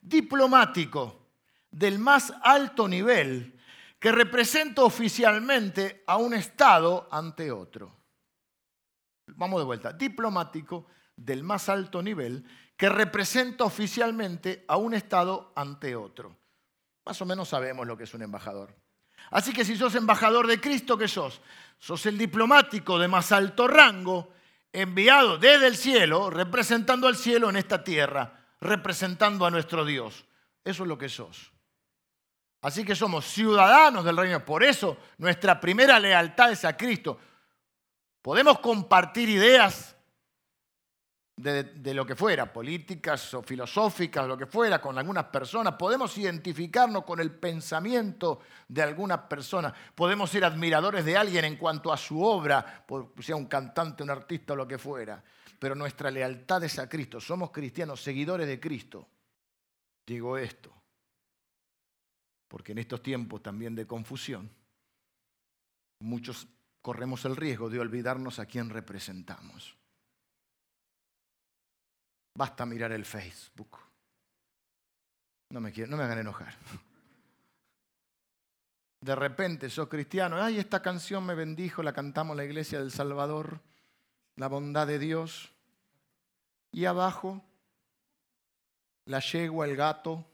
[0.00, 1.28] Diplomático
[1.70, 3.58] del más alto nivel
[3.98, 7.96] que representa oficialmente a un Estado ante otro.
[9.28, 9.92] Vamos de vuelta.
[9.92, 10.86] Diplomático
[11.16, 12.44] del más alto nivel
[12.76, 16.36] que representa oficialmente a un Estado ante otro.
[17.06, 18.74] Más o menos sabemos lo que es un embajador.
[19.30, 21.40] Así que si sos embajador de Cristo, ¿qué sos?
[21.78, 24.32] Sos el diplomático de más alto rango
[24.72, 30.24] enviado desde el cielo, representando al cielo en esta tierra, representando a nuestro Dios.
[30.64, 31.52] Eso es lo que sos.
[32.62, 34.44] Así que somos ciudadanos del reino.
[34.44, 37.18] Por eso nuestra primera lealtad es a Cristo.
[38.22, 39.93] Podemos compartir ideas
[41.36, 45.74] de, lo que fuera, políticas o filosóficas, lo que fuera, con algunas personas.
[45.74, 49.74] Podemos identificarnos con el pensamiento de alguna persona.
[49.94, 52.84] Podemos ser admiradores de alguien en cuanto a su obra,
[53.20, 55.22] sea un cantante, un artista o lo que fuera.
[55.58, 57.20] Pero nuestra lealtad es a Cristo.
[57.20, 59.08] Somos cristianos, seguidores de Cristo.
[60.06, 60.72] Digo esto,
[62.46, 64.50] porque en estos tiempos también de confusión,
[66.00, 66.46] muchos
[66.82, 69.78] corremos el riesgo de olvidarnos a quién representamos.
[72.34, 73.78] Basta mirar el Facebook.
[75.50, 76.54] No me, quiero, no me hagan enojar.
[79.00, 83.60] De repente sos cristiano, ay, esta canción me bendijo, la cantamos la iglesia del Salvador,
[84.36, 85.52] la bondad de Dios.
[86.72, 87.40] Y abajo,
[89.04, 90.24] la yegua, el gato,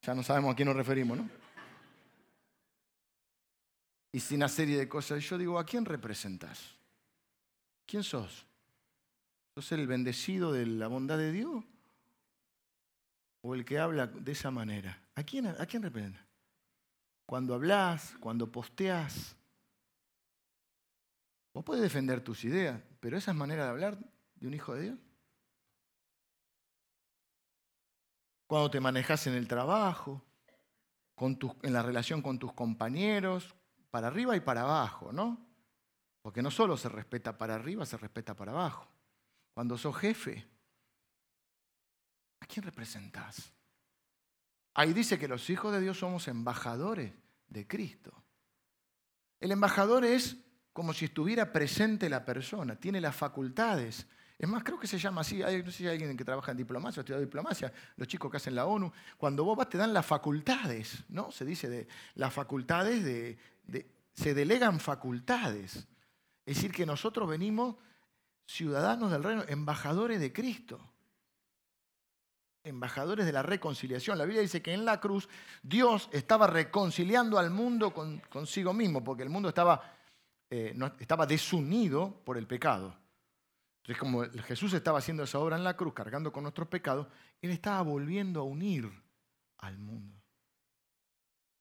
[0.00, 1.28] ya no sabemos a quién nos referimos, ¿no?
[4.10, 5.22] Y sin una serie de cosas.
[5.22, 6.74] Yo digo, ¿a quién representas?
[7.86, 8.46] ¿Quién sos?
[9.54, 11.64] ¿Sos el bendecido de la bondad de Dios?
[13.42, 15.02] ¿O el que habla de esa manera?
[15.14, 16.26] ¿A quién, a quién representa?
[17.26, 19.36] Cuando hablas, cuando posteas.
[21.52, 23.98] Vos puedes defender tus ideas, pero esa es manera de hablar
[24.36, 24.98] de un hijo de Dios.
[28.46, 30.22] Cuando te manejas en el trabajo,
[31.62, 33.54] en la relación con tus compañeros,
[33.90, 35.46] para arriba y para abajo, ¿no?
[36.22, 38.88] Porque no solo se respeta para arriba, se respeta para abajo
[39.54, 40.46] cuando sos jefe,
[42.40, 43.52] ¿a quién representás?
[44.74, 47.12] Ahí dice que los hijos de Dios somos embajadores
[47.48, 48.12] de Cristo.
[49.38, 50.36] El embajador es
[50.72, 54.06] como si estuviera presente la persona, tiene las facultades.
[54.38, 56.56] Es más, creo que se llama así, no sé si hay alguien que trabaja en
[56.56, 60.06] diplomacia o diplomacia, los chicos que hacen la ONU, cuando vos vas te dan las
[60.06, 61.30] facultades, ¿no?
[61.30, 63.38] Se dice de las facultades, de,
[64.14, 65.86] se delegan facultades.
[66.44, 67.76] Es decir, que nosotros venimos
[68.52, 70.78] ciudadanos del reino, embajadores de Cristo,
[72.62, 74.18] embajadores de la reconciliación.
[74.18, 75.28] La Biblia dice que en la cruz
[75.62, 77.92] Dios estaba reconciliando al mundo
[78.28, 79.82] consigo mismo, porque el mundo estaba,
[80.50, 82.94] eh, estaba desunido por el pecado.
[83.78, 87.08] Entonces, como Jesús estaba haciendo esa obra en la cruz, cargando con nuestros pecados,
[87.40, 88.88] Él estaba volviendo a unir
[89.58, 90.22] al mundo.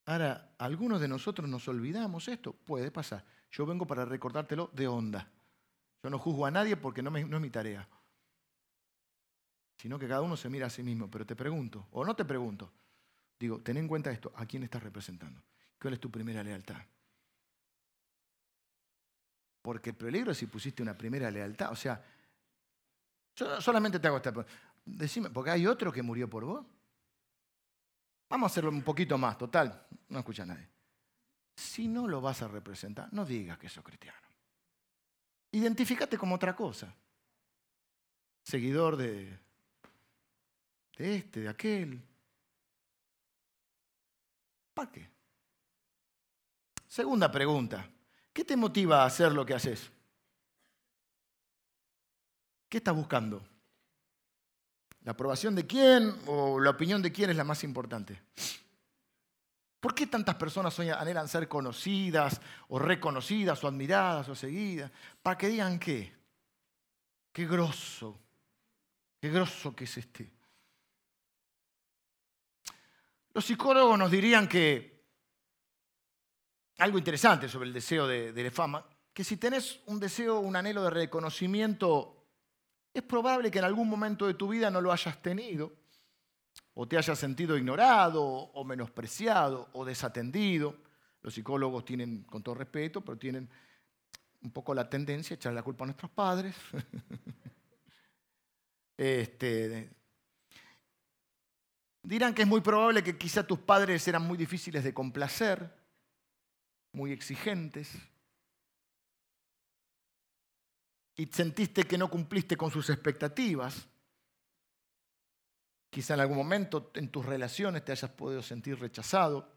[0.06, 3.26] Ahora, algunos de nosotros nos olvidamos esto, puede pasar.
[3.50, 5.28] Yo vengo para recordártelo de onda.
[6.04, 7.88] Yo no juzgo a nadie porque no, es mi tarea.
[9.78, 11.10] Sino que cada uno se mira a sí mismo.
[11.10, 12.72] Pero te pregunto, o no te pregunto,
[13.40, 15.42] digo, ten en cuenta esto, ¿a quién estás representando?
[15.80, 16.82] ¿Cuál es tu primera lealtad?
[19.62, 21.72] Porque el peligro es si pusiste una primera lealtad.
[21.72, 22.04] O sea,
[23.36, 24.52] yo solamente te hago esta pregunta.
[24.84, 26.66] Decime, porque hay otro que murió por vos.
[28.30, 30.68] Vamos a hacerlo un poquito más, total, no escucha a nadie.
[31.56, 34.31] Si no lo vas a representar, no digas que sos cristiano.
[35.52, 36.94] Identifícate como otra cosa.
[38.44, 39.38] Seguidor de,
[40.98, 42.02] de este, de aquel.
[44.74, 45.10] ¿Para qué?
[46.88, 47.90] Segunda pregunta.
[48.34, 49.92] ¿Qué te motiva a hacer lo que haces?
[52.70, 53.46] ¿Qué estás buscando?
[55.04, 58.22] ¿La aprobación de quién o la opinión de quién es la más importante?
[59.82, 62.40] ¿Por qué tantas personas anhelan ser conocidas
[62.70, 64.92] o reconocidas o admiradas o seguidas?
[65.24, 66.14] Para que digan qué.
[67.34, 68.20] Qué grosso.
[69.20, 70.32] Qué grosso que es este.
[73.34, 75.02] Los psicólogos nos dirían que
[76.78, 80.84] algo interesante sobre el deseo de, de fama, que si tenés un deseo, un anhelo
[80.84, 82.28] de reconocimiento
[82.94, 85.74] es probable que en algún momento de tu vida no lo hayas tenido,
[86.74, 90.78] o te hayas sentido ignorado, o menospreciado, o desatendido.
[91.22, 93.50] Los psicólogos tienen, con todo respeto, pero tienen
[94.42, 96.56] un poco la tendencia a echarle la culpa a nuestros padres.
[98.98, 99.92] este,
[102.04, 105.76] dirán que es muy probable que quizá tus padres eran muy difíciles de complacer,
[106.94, 107.92] muy exigentes,
[111.16, 113.88] y sentiste que no cumpliste con sus expectativas.
[115.92, 119.54] Quizá en algún momento en tus relaciones te hayas podido sentir rechazado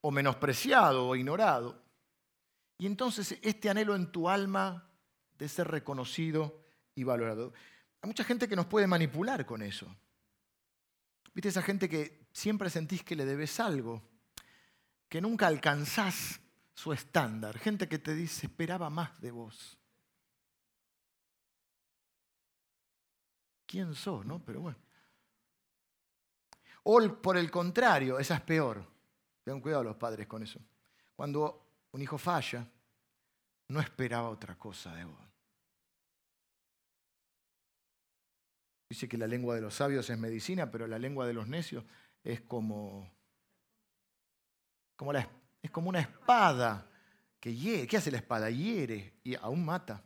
[0.00, 1.82] o menospreciado o ignorado.
[2.78, 4.88] Y entonces este anhelo en tu alma
[5.36, 6.62] de ser reconocido
[6.94, 7.52] y valorado.
[8.00, 9.92] Hay mucha gente que nos puede manipular con eso.
[11.34, 14.02] ¿Viste esa gente que siempre sentís que le debes algo?
[15.08, 16.40] Que nunca alcanzás
[16.74, 17.58] su estándar.
[17.58, 19.78] Gente que te dice, esperaba más de vos.
[23.66, 24.44] ¿Quién sos, no?
[24.44, 24.78] Pero bueno.
[26.84, 28.84] O por el contrario, esa es peor.
[29.42, 30.60] Tengan cuidado los padres con eso.
[31.16, 32.66] Cuando un hijo falla,
[33.68, 35.18] no esperaba otra cosa de vos.
[38.88, 41.84] Dice que la lengua de los sabios es medicina, pero la lengua de los necios
[42.22, 43.10] es como,
[44.96, 45.28] como la,
[45.62, 46.90] es como una espada
[47.40, 47.86] que hiere.
[47.86, 48.50] ¿Qué hace la espada?
[48.50, 50.04] Hiere y aún mata.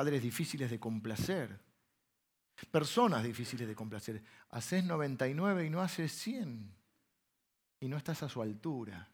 [0.00, 1.60] Padres difíciles de complacer.
[2.70, 4.22] Personas difíciles de complacer.
[4.48, 6.74] Haces 99 y no haces 100.
[7.80, 9.06] Y no estás a su altura.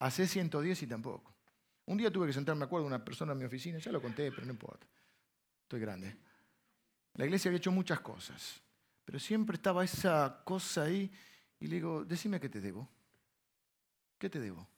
[0.00, 1.34] Hace 110 y tampoco.
[1.86, 4.30] Un día tuve que sentarme, me acuerdo, una persona en mi oficina, ya lo conté,
[4.30, 4.86] pero no importa.
[5.62, 6.14] Estoy grande.
[7.14, 8.60] La iglesia había hecho muchas cosas,
[9.06, 11.10] pero siempre estaba esa cosa ahí
[11.58, 12.86] y le digo, decime qué te debo.
[14.18, 14.68] ¿Qué te debo?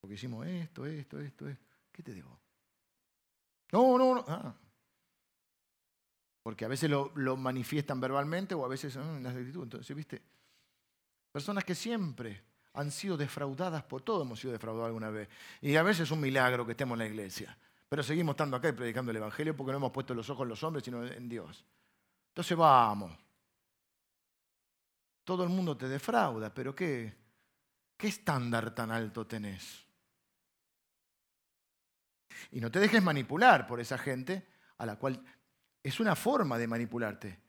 [0.00, 1.64] Porque hicimos esto, esto, esto, esto.
[1.92, 2.43] ¿Qué te debo?
[3.74, 4.24] No, no, no.
[4.28, 4.54] Ah.
[6.44, 9.64] Porque a veces lo, manifiestan verbalmente o a veces en las actitudes.
[9.64, 10.22] Entonces, ¿viste?
[11.32, 12.40] Personas que siempre
[12.74, 15.28] han sido defraudadas por todo, hemos sido defraudados alguna vez.
[15.60, 17.58] Y a veces es un milagro que estemos en la iglesia.
[17.88, 20.50] Pero seguimos estando acá y predicando el Evangelio porque no hemos puesto los ojos en
[20.50, 21.64] los hombres, sino en Dios.
[22.28, 23.10] Entonces vamos.
[25.24, 27.12] Todo el mundo te defrauda, pero ¿qué,
[27.96, 29.83] qué estándar tan alto tenés?
[32.52, 34.46] Y no te dejes manipular por esa gente
[34.78, 35.22] a la cual
[35.82, 37.40] es una forma de manipularte.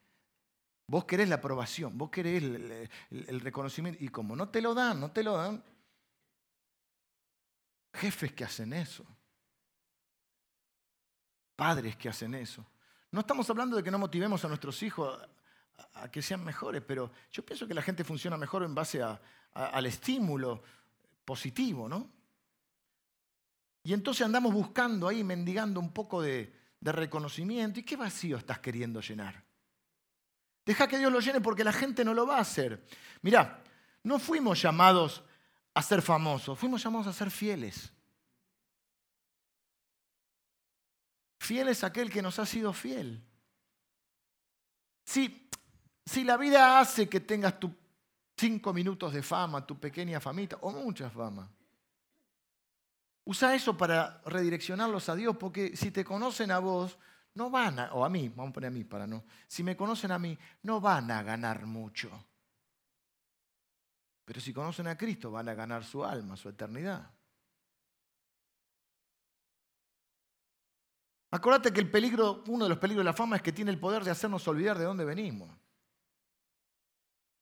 [0.87, 4.03] Vos querés la aprobación, vos querés el, reconocimiento.
[4.03, 5.63] Y como no te lo dan, no te lo dan,
[7.93, 9.05] jefes que hacen eso,
[11.55, 12.65] padres que hacen eso.
[13.11, 15.17] No estamos hablando de que no motivemos a nuestros hijos
[15.93, 19.01] a, que sean mejores, pero yo pienso que la gente funciona mejor en base
[19.53, 20.61] al estímulo
[21.23, 22.11] positivo, ¿no?
[23.85, 27.79] Y entonces andamos buscando ahí, mendigando un poco de reconocimiento.
[27.79, 29.45] ¿Y qué vacío estás queriendo llenar?
[30.65, 32.83] Deja que Dios lo llene porque la gente no lo va a hacer.
[33.21, 33.61] Mirá,
[34.03, 35.23] no fuimos llamados
[35.75, 37.91] a ser famosos, fuimos llamados a ser fieles.
[41.39, 43.23] Fiel es aquel que nos ha sido fiel.
[45.05, 45.47] Si,
[46.03, 47.69] si la vida hace que tengas tus
[48.35, 51.47] cinco minutos de fama, tu pequeña famita o mucha fama,
[53.25, 56.97] usa eso para redireccionarlos a Dios, porque si te conocen a vos,
[57.33, 59.75] no van a, o a mí, vamos a poner a mí para no, si me
[59.75, 62.09] conocen a mí, no van a ganar mucho.
[64.23, 67.11] Pero si conocen a Cristo, van a ganar su alma, su eternidad.
[71.31, 73.79] Acordate que el peligro, uno de los peligros de la fama es que tiene el
[73.79, 75.49] poder de hacernos olvidar de dónde venimos.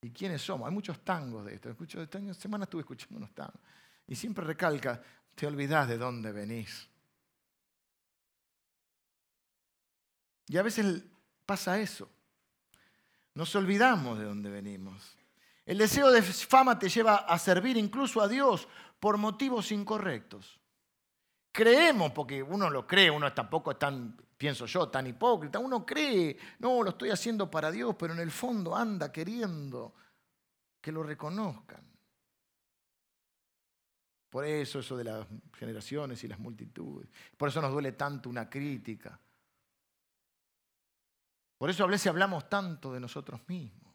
[0.02, 0.68] ¿Y quiénes somos?
[0.68, 1.70] Hay muchos tangos de esto.
[1.70, 3.62] Esta semana estuve escuchando unos tangos.
[4.08, 5.02] Y siempre recalca,
[5.36, 6.90] te olvidas de dónde venís.
[10.48, 11.04] Y a veces
[11.46, 12.10] pasa eso.
[13.34, 15.18] Nos olvidamos de dónde venimos.
[15.66, 18.68] El deseo de fama te lleva a servir incluso a Dios
[19.00, 20.60] por motivos incorrectos.
[21.52, 26.38] Creemos, porque uno lo cree, uno tampoco es tan, pienso yo, tan hipócrita, uno cree,
[26.60, 29.94] no, lo estoy haciendo para Dios, pero en el fondo anda queriendo
[30.82, 31.93] que lo reconozcan.
[34.34, 35.28] Por eso eso de las
[35.60, 37.08] generaciones y las multitudes.
[37.38, 39.20] Por eso nos duele tanto una crítica.
[41.56, 43.94] Por eso hablamos tanto de nosotros mismos.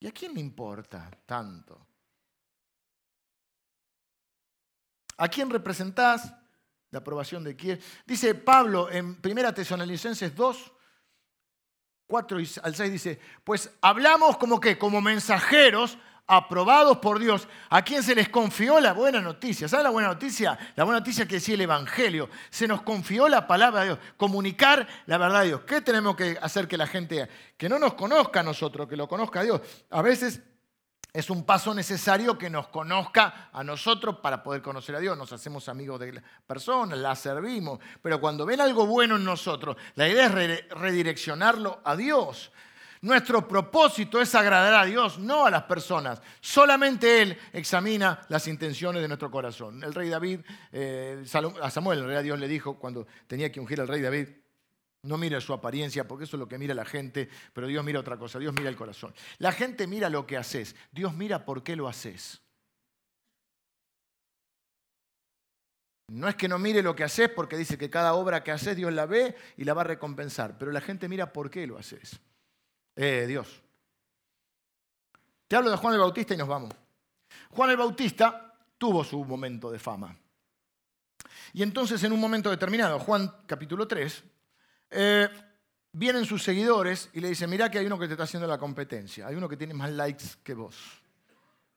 [0.00, 1.86] ¿Y a quién le importa tanto?
[5.18, 6.32] ¿A quién representás?
[6.90, 7.78] La aprobación de quién.
[8.06, 10.72] Dice Pablo en 1 Tesalonicenses 2,
[12.06, 18.02] 4 al 6 dice, pues hablamos como que, como mensajeros aprobados por Dios, a quien
[18.02, 19.68] se les confió la buena noticia.
[19.68, 20.58] ¿Saben la buena noticia?
[20.74, 22.28] La buena noticia que decía el Evangelio.
[22.50, 25.60] Se nos confió la palabra de Dios, comunicar la verdad de Dios.
[25.62, 29.08] ¿Qué tenemos que hacer que la gente, que no nos conozca a nosotros, que lo
[29.08, 29.60] conozca a Dios?
[29.90, 30.42] A veces
[31.12, 35.16] es un paso necesario que nos conozca a nosotros para poder conocer a Dios.
[35.16, 37.78] Nos hacemos amigos de la persona, la servimos.
[38.02, 42.52] Pero cuando ven algo bueno en nosotros, la idea es redireccionarlo a Dios.
[43.02, 46.20] Nuestro propósito es agradar a Dios, no a las personas.
[46.40, 49.82] Solamente Él examina las intenciones de nuestro corazón.
[49.82, 50.40] El rey David,
[50.72, 51.24] eh,
[51.62, 54.28] a Samuel, el rey Dios le dijo cuando tenía que ungir al rey David,
[55.02, 58.00] no mire su apariencia, porque eso es lo que mira la gente, pero Dios mira
[58.00, 59.14] otra cosa, Dios mira el corazón.
[59.38, 62.42] La gente mira lo que haces, Dios mira por qué lo haces.
[66.08, 68.76] No es que no mire lo que haces porque dice que cada obra que haces
[68.76, 71.78] Dios la ve y la va a recompensar, pero la gente mira por qué lo
[71.78, 72.20] haces.
[72.96, 73.62] Eh, Dios.
[75.46, 76.74] Te hablo de Juan el Bautista y nos vamos.
[77.50, 80.16] Juan el Bautista tuvo su momento de fama.
[81.52, 84.24] Y entonces en un momento determinado, Juan capítulo 3,
[84.90, 85.28] eh,
[85.92, 88.58] vienen sus seguidores y le dicen, mira que hay uno que te está haciendo la
[88.58, 90.76] competencia, hay uno que tiene más likes que vos,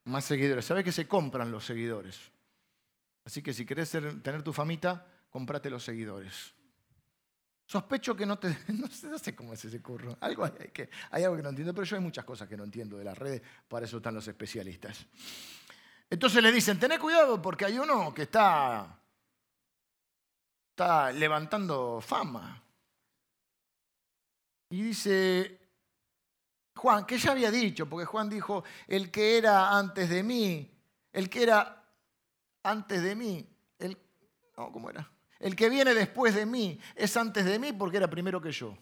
[0.06, 0.66] más seguidores.
[0.66, 2.20] ¿Sabes que se compran los seguidores?
[3.26, 6.54] Así que si querés tener tu famita, comprate los seguidores.
[7.70, 8.58] Sospecho que no te...
[8.70, 10.18] No sé, cómo es ese curro.
[10.22, 12.64] Algo hay, que, hay algo que no entiendo, pero yo hay muchas cosas que no
[12.64, 15.06] entiendo de las redes, para eso están los especialistas.
[16.10, 19.00] Entonces le dicen, tené cuidado porque hay uno que está,
[20.72, 22.60] está levantando fama.
[24.72, 25.60] Y dice
[26.76, 30.76] Juan, que ya había dicho, porque Juan dijo, el que era antes de mí,
[31.14, 31.86] el que era
[32.64, 33.48] antes de mí,
[33.78, 33.96] el,
[34.58, 35.08] no, ¿cómo era?
[35.40, 38.78] El que viene después de mí es antes de mí porque era primero que yo.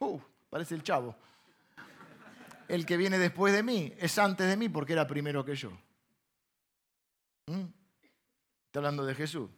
[0.00, 1.16] Uh, parece el chavo.
[2.68, 5.70] El que viene después de mí es antes de mí porque era primero que yo.
[7.46, 7.64] ¿Mm?
[8.66, 9.50] Está hablando de Jesús.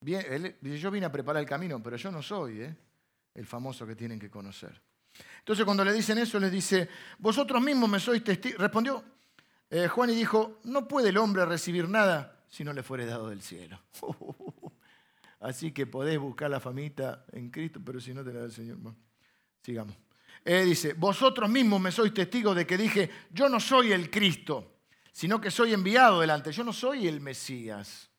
[0.00, 2.76] Bien, yo vine a preparar el camino, pero yo no soy ¿eh?
[3.34, 4.80] el famoso que tienen que conocer.
[5.38, 8.60] Entonces cuando le dicen eso, les dice, vosotros mismos me sois testigos.
[8.60, 9.02] Respondió
[9.70, 13.28] eh, Juan y dijo, no puede el hombre recibir nada si no le fuere dado
[13.28, 13.80] del cielo.
[15.44, 18.52] Así que podés buscar la famita en Cristo, pero si no te la da el
[18.52, 18.78] Señor.
[19.62, 19.94] sigamos.
[20.42, 24.78] Eh, dice, vosotros mismos me sois testigos de que dije, yo no soy el Cristo,
[25.12, 28.10] sino que soy enviado delante, yo no soy el Mesías.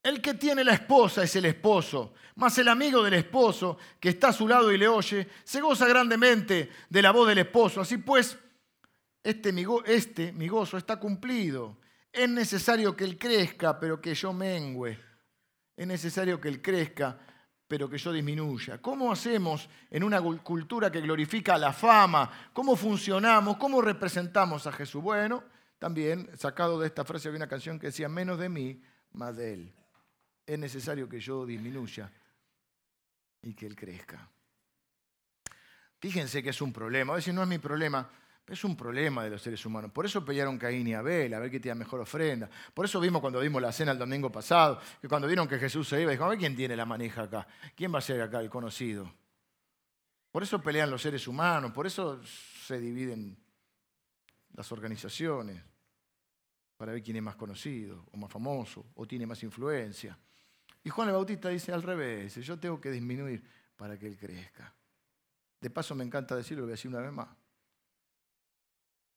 [0.00, 4.28] El que tiene la esposa es el esposo, mas el amigo del esposo que está
[4.28, 7.80] a su lado y le oye, se goza grandemente de la voz del esposo.
[7.80, 8.38] Así pues,
[9.24, 11.78] este mi, este, mi gozo está cumplido.
[12.16, 14.98] Es necesario que él crezca, pero que yo mengüe.
[15.76, 17.18] Es necesario que él crezca,
[17.68, 18.80] pero que yo disminuya.
[18.80, 22.50] ¿Cómo hacemos en una cultura que glorifica la fama?
[22.52, 23.58] ¿Cómo funcionamos?
[23.58, 25.02] ¿Cómo representamos a Jesús?
[25.02, 25.44] Bueno,
[25.78, 29.52] también sacado de esta frase había una canción que decía, menos de mí, más de
[29.52, 29.74] él
[30.46, 32.10] es necesario que yo disminuya
[33.42, 34.30] y que Él crezca.
[35.98, 38.08] Fíjense que es un problema, a veces no es mi problema,
[38.46, 39.90] es un problema de los seres humanos.
[39.90, 42.48] Por eso pelearon Caín y Abel, a ver quién tiene mejor ofrenda.
[42.72, 45.88] Por eso vimos cuando vimos la cena el domingo pasado, que cuando vieron que Jesús
[45.88, 48.40] se iba, dijeron, a ver quién tiene la maneja acá, quién va a ser acá
[48.40, 49.12] el conocido.
[50.30, 53.36] Por eso pelean los seres humanos, por eso se dividen
[54.54, 55.62] las organizaciones,
[56.76, 60.18] para ver quién es más conocido o más famoso o tiene más influencia.
[60.84, 63.42] Y Juan el Bautista dice al revés, yo tengo que disminuir
[63.76, 64.72] para que él crezca.
[65.60, 67.28] De paso me encanta decirlo, lo voy a decir una vez más.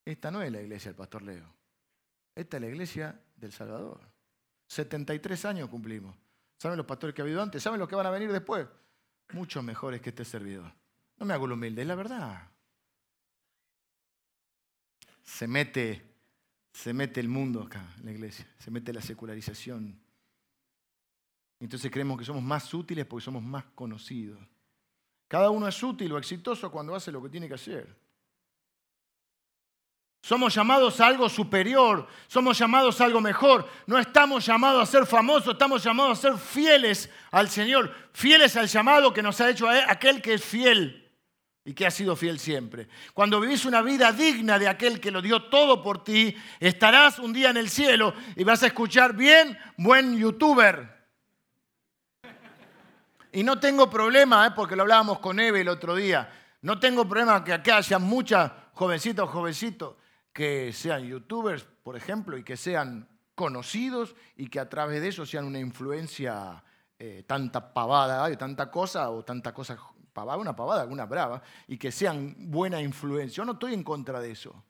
[0.09, 1.53] Esta no es la iglesia del pastor Leo.
[2.33, 4.01] Esta es la iglesia del Salvador.
[4.65, 6.15] 73 años cumplimos.
[6.57, 7.61] ¿Saben los pastores que ha habido antes?
[7.61, 8.67] ¿Saben los que van a venir después?
[9.33, 10.73] Muchos mejores que este servidor.
[11.17, 12.49] No me hago lo humilde, es la verdad.
[15.21, 16.01] Se mete,
[16.73, 20.01] se mete el mundo acá en la iglesia, se mete la secularización,
[21.59, 24.39] entonces creemos que somos más útiles porque somos más conocidos.
[25.27, 28.08] Cada uno es útil o exitoso cuando hace lo que tiene que hacer.
[30.21, 33.67] Somos llamados a algo superior, somos llamados a algo mejor.
[33.87, 38.67] No estamos llamados a ser famosos, estamos llamados a ser fieles al Señor, fieles al
[38.67, 41.09] llamado que nos ha hecho aquel que es fiel
[41.63, 42.89] y que ha sido fiel siempre.
[43.13, 47.31] Cuando vivís una vida digna de aquel que lo dio todo por ti, estarás un
[47.31, 50.99] día en el cielo y vas a escuchar bien, buen youtuber.
[53.31, 54.51] Y no tengo problema, ¿eh?
[54.53, 56.29] porque lo hablábamos con Eve el otro día,
[56.61, 59.98] no tengo problema que acá haya muchas jovencitas o jovencitos
[60.39, 65.25] que sean youtubers, por ejemplo, y que sean conocidos y que a través de eso
[65.25, 66.63] sean una influencia,
[66.97, 69.77] eh, tanta pavada, tanta cosa o tanta cosa
[70.13, 73.35] pavada, una pavada, alguna brava, y que sean buena influencia.
[73.35, 74.63] Yo no estoy en contra de eso.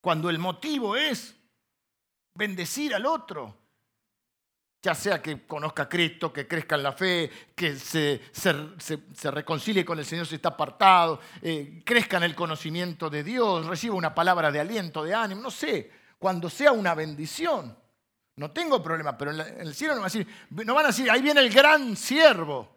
[0.00, 1.34] Cuando el motivo es
[2.36, 3.56] bendecir al otro,
[4.82, 9.84] ya sea que conozca a Cristo, que crezca en la fe, que se, se, reconcilie
[9.84, 14.12] con el Señor si está apartado, eh, crezca en el conocimiento de Dios, reciba una
[14.12, 17.78] palabra de aliento, de ánimo, no sé, cuando sea una bendición.
[18.34, 21.08] No tengo problema, pero en, el cielo no van, a decir, no van a decir,
[21.08, 22.76] ahí viene el gran siervo,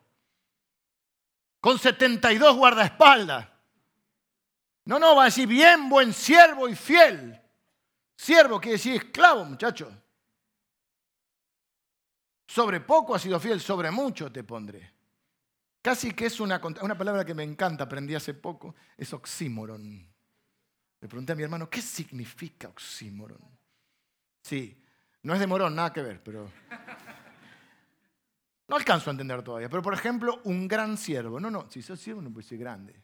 [1.60, 3.48] con 72 guardaespaldas.
[4.86, 7.42] No, no, va a decir, bien, buen siervo y fiel.
[8.16, 9.92] Siervo quiere decir esclavo, muchachos.
[12.48, 14.94] Sobre poco has sido fiel, sobre mucho te pondré.
[15.82, 20.08] Casi que es una, una palabra que me encanta, aprendí hace poco, es oxímoron.
[21.02, 23.40] Le pregunté a mi hermano, ¿qué significa oxímoron?
[24.42, 24.82] Sí,
[25.24, 26.52] no es de morón, nada que ver, pero...
[28.68, 31.40] No alcanzo a entender todavía, pero por ejemplo, un gran siervo.
[31.40, 33.00] No, no, si sos siervo no puede ser grande.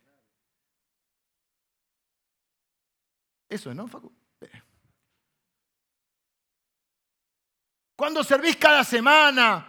[3.48, 4.12] Eso es, ¿no, Facu?
[8.02, 9.64] Cuando servís cada semana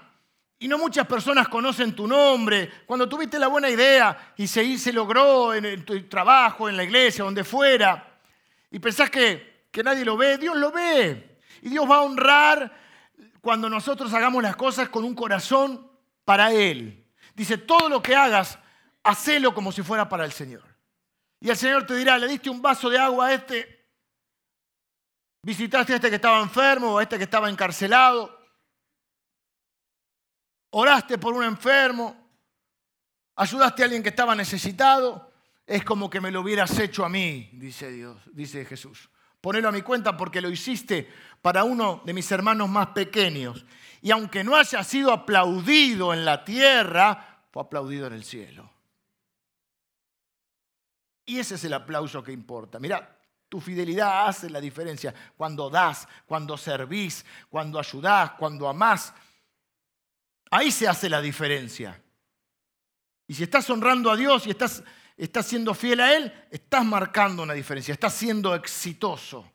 [0.58, 4.90] y no muchas personas conocen tu nombre, cuando tuviste la buena idea y se, se
[4.90, 8.18] logró en tu trabajo, en la iglesia, donde fuera,
[8.70, 11.40] y pensás que, que nadie lo ve, Dios lo ve.
[11.60, 12.74] Y Dios va a honrar
[13.42, 15.86] cuando nosotros hagamos las cosas con un corazón
[16.24, 17.04] para Él.
[17.34, 18.58] Dice, todo lo que hagas,
[19.02, 20.64] hacelo como si fuera para el Señor.
[21.38, 23.71] Y el Señor te dirá, le diste un vaso de agua a este,
[25.44, 28.38] Visitaste a este que estaba enfermo o a este que estaba encarcelado.
[30.70, 32.16] Oraste por un enfermo.
[33.34, 35.32] Ayudaste a alguien que estaba necesitado.
[35.66, 39.10] Es como que me lo hubieras hecho a mí, dice Dios, dice Jesús.
[39.40, 43.64] Ponelo a mi cuenta porque lo hiciste para uno de mis hermanos más pequeños.
[44.00, 48.70] Y aunque no haya sido aplaudido en la tierra, fue aplaudido en el cielo.
[51.26, 52.78] Y ese es el aplauso que importa.
[52.78, 53.18] Mira,
[53.52, 59.12] tu fidelidad hace la diferencia cuando das, cuando servís, cuando ayudás, cuando amás.
[60.50, 62.02] Ahí se hace la diferencia.
[63.26, 64.82] Y si estás honrando a Dios y estás,
[65.18, 69.52] estás siendo fiel a Él, estás marcando una diferencia, estás siendo exitoso.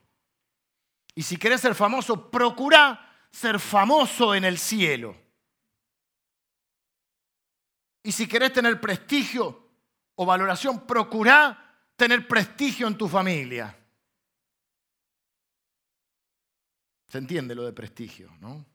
[1.16, 5.18] Y si querés ser famoso, procura ser famoso en el cielo.
[8.04, 9.72] Y si querés tener prestigio
[10.14, 13.76] o valoración, procura tener prestigio en tu familia.
[17.08, 18.66] Se entiende lo de prestigio, ¿no?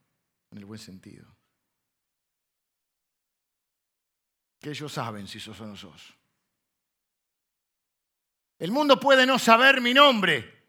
[0.50, 1.26] En el buen sentido.
[4.58, 6.14] Que ellos saben si sos o no sos.
[8.58, 10.62] El mundo puede no saber mi nombre,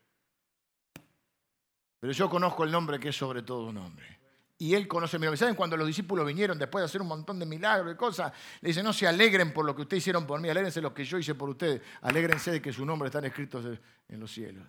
[2.00, 4.20] pero yo conozco el nombre que es sobre todo un nombre.
[4.58, 5.38] Y él conoce mi nombre.
[5.38, 8.34] ¿Saben cuando los discípulos vinieron después de hacer un montón de milagros y cosas?
[8.62, 11.06] Le dicen, no se alegren por lo que ustedes hicieron por mí, alégrense lo que
[11.06, 13.62] yo hice por ustedes, alégrense de que su nombre está escrito
[14.08, 14.66] en los cielos.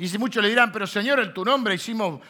[0.00, 2.22] Y si muchos le dirán, pero Señor, en tu nombre hicimos,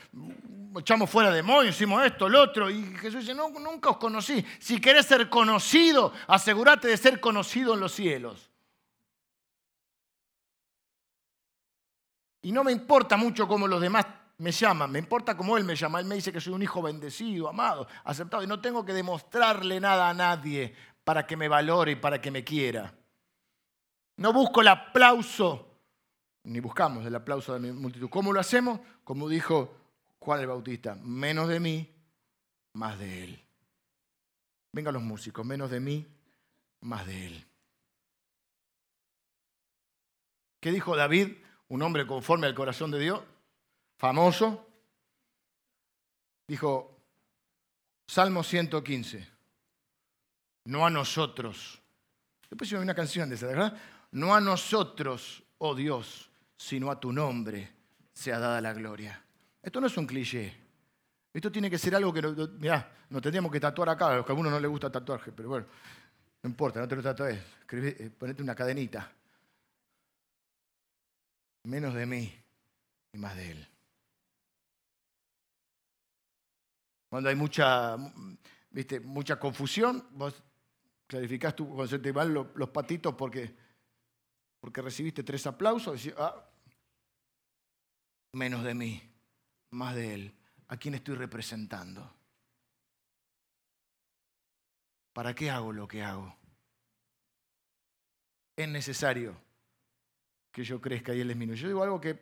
[0.76, 2.68] echamos fuera demonios, hicimos esto, lo otro.
[2.68, 4.44] Y Jesús dice, no, nunca os conocí.
[4.58, 8.50] Si querés ser conocido, asegúrate de ser conocido en los cielos.
[12.42, 14.04] Y no me importa mucho cómo los demás
[14.38, 16.00] me llaman, me importa cómo Él me llama.
[16.00, 18.42] Él me dice que soy un hijo bendecido, amado, aceptado.
[18.42, 22.32] Y no tengo que demostrarle nada a nadie para que me valore y para que
[22.32, 22.92] me quiera.
[24.16, 25.69] No busco el aplauso
[26.44, 28.08] ni buscamos el aplauso de la multitud.
[28.08, 28.80] ¿Cómo lo hacemos?
[29.04, 29.76] Como dijo
[30.18, 31.88] Juan el Bautista, menos de mí,
[32.74, 33.44] más de él.
[34.72, 36.06] Vengan los músicos, menos de mí,
[36.82, 37.46] más de él.
[40.60, 41.32] ¿Qué dijo David,
[41.68, 43.22] un hombre conforme al corazón de Dios?
[43.96, 44.66] Famoso.
[46.46, 46.96] Dijo,
[48.06, 49.26] Salmo 115,
[50.64, 51.80] no a nosotros.
[52.48, 53.80] Después hay una canción de esa, ¿verdad?
[54.10, 56.29] No a nosotros, oh Dios,
[56.60, 57.72] sino a tu nombre
[58.12, 59.24] sea dada la gloria.
[59.62, 60.54] Esto no es un cliché.
[61.32, 62.20] Esto tiene que ser algo que,
[62.58, 65.32] mirá, nos tendríamos que tatuar acá, a los que a uno no le gusta tatuaje,
[65.32, 65.66] pero bueno,
[66.42, 67.38] no importa, no te lo tatues,
[67.72, 69.10] eh, ponete una cadenita.
[71.64, 72.30] Menos de mí
[73.14, 73.68] y más de él.
[77.08, 77.96] Cuando hay mucha,
[78.70, 80.42] viste, mucha confusión, vos
[81.06, 83.56] clarificás cuando se te van los, patitos porque,
[84.60, 86.48] porque recibiste tres aplausos, decís, ah,
[88.32, 89.02] menos de mí,
[89.70, 90.34] más de Él.
[90.68, 92.14] ¿A quién estoy representando?
[95.12, 96.36] ¿Para qué hago lo que hago?
[98.56, 99.36] Es necesario
[100.52, 101.62] que yo crezca y Él disminuya.
[101.62, 102.18] Yo digo algo que,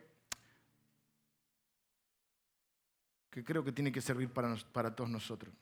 [3.29, 5.53] que creo que tiene que servir para, para todos nosotros.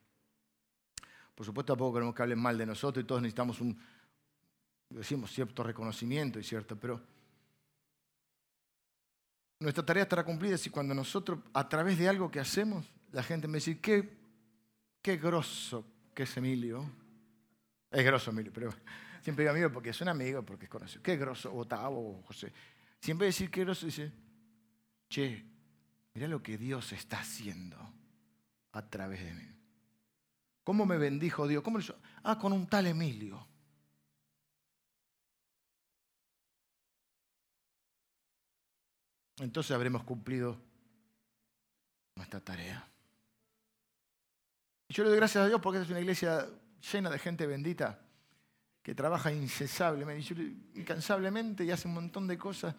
[1.36, 3.80] Por supuesto, tampoco queremos que hablen mal de nosotros y todos necesitamos un,
[4.90, 7.02] decimos, cierto reconocimiento y cierto, pero
[9.60, 13.48] nuestra tarea estará cumplida si cuando nosotros, a través de algo que hacemos, la gente
[13.48, 14.18] me dice, qué,
[15.02, 16.90] qué grosso que es Emilio.
[17.90, 18.70] Es grosso Emilio, pero
[19.22, 21.02] siempre digo amigo porque es un amigo, porque es conocido.
[21.02, 22.54] Qué grosso, Otavo, José.
[23.00, 24.12] Siempre decir qué grosso, dice,
[25.10, 25.46] che,
[26.14, 27.78] mira lo que Dios está haciendo
[28.74, 29.58] a través de mí.
[30.64, 31.64] ¿Cómo me bendijo Dios?
[31.64, 31.80] ¿Cómo
[32.24, 33.48] Ah, con un tal Emilio.
[39.40, 40.58] Entonces habremos cumplido
[42.16, 42.88] nuestra tarea.
[44.88, 46.48] Y yo le doy gracias a Dios porque es una iglesia
[46.92, 48.00] llena de gente bendita
[48.82, 50.34] que trabaja incesablemente,
[50.76, 52.74] incansablemente y hace un montón de cosas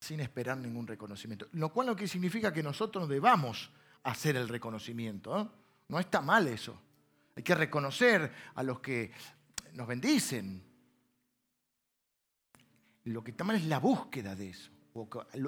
[0.00, 1.48] sin esperar ningún reconocimiento.
[1.52, 3.70] Lo cual no significa que nosotros debamos
[4.02, 5.40] hacer el reconocimiento.
[5.40, 5.48] ¿eh?
[5.88, 6.78] No está mal eso.
[7.36, 9.12] Hay que reconocer a los que
[9.72, 10.62] nos bendicen.
[13.04, 14.73] Lo que está mal es la búsqueda de eso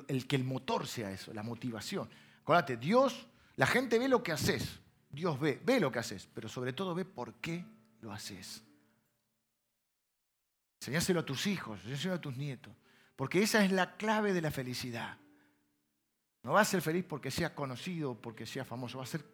[0.07, 2.09] el que el motor sea eso, la motivación.
[2.43, 3.27] Acuérdate, Dios,
[3.57, 4.81] la gente ve lo que haces,
[5.11, 7.65] Dios ve, ve lo que haces, pero sobre todo ve por qué
[8.01, 8.63] lo haces.
[10.81, 12.75] Enseñáselo a tus hijos, enseñáselo a tus nietos,
[13.15, 15.17] porque esa es la clave de la felicidad.
[16.43, 19.25] No va a ser feliz porque sea conocido, porque sea famoso, va a ser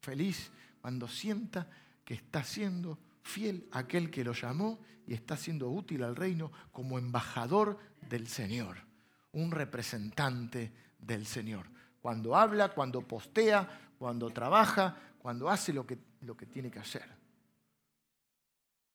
[0.00, 0.50] feliz
[0.80, 1.68] cuando sienta
[2.04, 6.52] que está siendo fiel a aquel que lo llamó y está siendo útil al reino
[6.72, 8.93] como embajador del Señor
[9.34, 11.66] un representante del Señor.
[12.00, 13.68] Cuando habla, cuando postea,
[13.98, 17.08] cuando trabaja, cuando hace lo que, lo que tiene que hacer.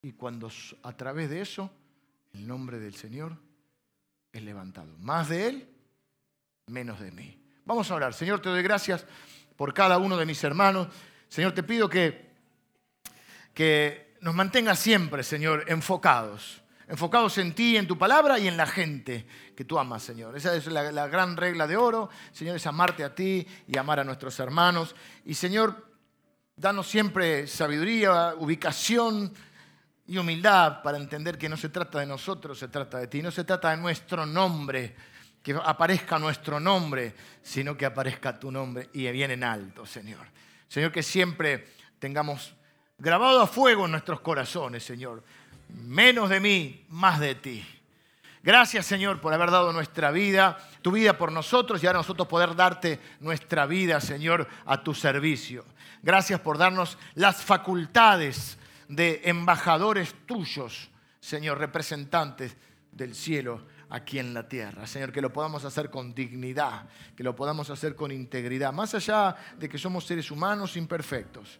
[0.01, 0.49] Y cuando
[0.83, 1.71] a través de eso
[2.33, 3.37] el nombre del Señor
[4.31, 4.95] es levantado.
[4.99, 5.69] Más de Él,
[6.67, 7.41] menos de mí.
[7.65, 8.13] Vamos a orar.
[8.13, 9.05] Señor, te doy gracias
[9.55, 10.87] por cada uno de mis hermanos.
[11.27, 12.29] Señor, te pido que,
[13.53, 18.65] que nos mantenga siempre, Señor, enfocados enfocados en ti, en tu palabra y en la
[18.65, 19.25] gente
[19.55, 20.35] que tú amas, Señor.
[20.35, 24.03] Esa es la, gran regla de oro, Señor, es amarte a ti y amar a
[24.03, 24.95] nuestros hermanos.
[25.23, 25.87] Y Señor,
[26.55, 29.31] danos siempre sabiduría, ubicación
[30.07, 33.29] y humildad para entender que no se trata de nosotros, se trata de ti, no
[33.29, 34.95] se trata de nuestro nombre,
[35.43, 37.13] que aparezca nuestro nombre,
[37.43, 40.25] sino que aparezca tu nombre y bien en alto, Señor.
[40.67, 41.67] Señor, que siempre
[41.99, 42.55] tengamos
[42.97, 45.23] grabado a fuego en nuestros corazones, Señor
[45.69, 47.65] menos de mí, más de ti.
[48.41, 52.55] Gracias Señor por haber dado nuestra vida, tu vida por nosotros y ahora nosotros poder
[52.55, 55.65] darte nuestra vida, Señor, a tu servicio.
[56.01, 58.57] Gracias por darnos las facultades
[58.87, 60.89] de embajadores tuyos,
[61.19, 62.55] Señor, representantes
[62.91, 64.87] del cielo aquí en la tierra.
[64.87, 69.35] Señor, que lo podamos hacer con dignidad, que lo podamos hacer con integridad, más allá
[69.57, 71.59] de que somos seres humanos imperfectos.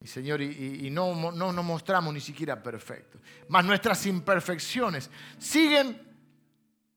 [0.00, 3.20] Y Señor, y, no nos no mostramos ni siquiera perfectos.
[3.48, 6.00] Mas nuestras imperfecciones siguen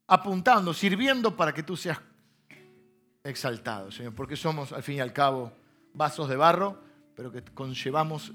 [0.08, 2.00] apuntando, sirviendo para que tú seas
[3.24, 5.52] exaltado, Señor, porque somos al fin y al cabo
[5.94, 6.82] vasos de barro,
[7.16, 8.32] pero que conllevamos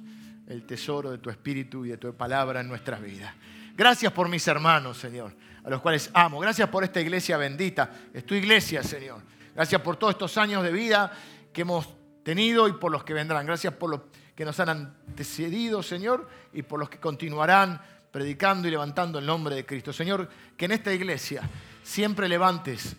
[0.46, 3.34] el tesoro de tu espíritu y de tu palabra en nuestras vidas.
[3.76, 5.34] Gracias por mis hermanos, Señor,
[5.64, 6.38] a los cuales amo.
[6.38, 7.90] Gracias por esta iglesia bendita.
[8.12, 9.22] Es tu iglesia, Señor.
[9.54, 11.10] Gracias por todos estos años de vida
[11.52, 11.88] que hemos
[12.22, 13.46] tenido y por los que vendrán.
[13.46, 14.00] Gracias por los
[14.34, 17.80] que nos han antecedido, Señor, y por los que continuarán
[18.10, 19.92] predicando y levantando el nombre de Cristo.
[19.92, 21.42] Señor, que en esta iglesia
[21.82, 22.96] siempre levantes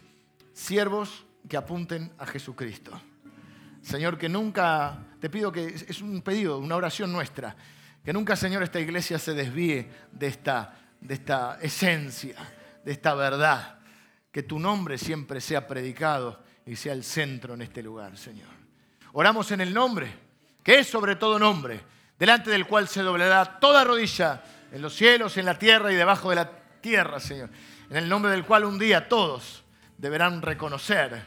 [0.54, 2.92] siervos que apunten a Jesucristo.
[3.82, 7.56] Señor, que nunca, te pido que es un pedido, una oración nuestra,
[8.04, 12.36] que nunca, Señor, esta iglesia se desvíe de esta, de esta esencia,
[12.84, 13.80] de esta verdad.
[14.32, 18.50] Que tu nombre siempre sea predicado y sea el centro en este lugar, Señor.
[19.14, 20.25] Oramos en el nombre
[20.66, 21.80] que es sobre todo nombre,
[22.18, 26.32] delante del cual se doblará toda rodilla en los cielos, en la tierra y debajo
[26.32, 26.50] de la
[26.82, 27.52] tierra, Señor.
[27.88, 29.64] En el nombre del cual un día todos
[30.00, 31.24] deberán reconocer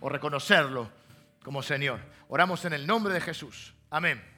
[0.00, 0.90] o reconocerlo
[1.44, 2.00] como Señor.
[2.28, 3.74] Oramos en el nombre de Jesús.
[3.90, 4.37] Amén.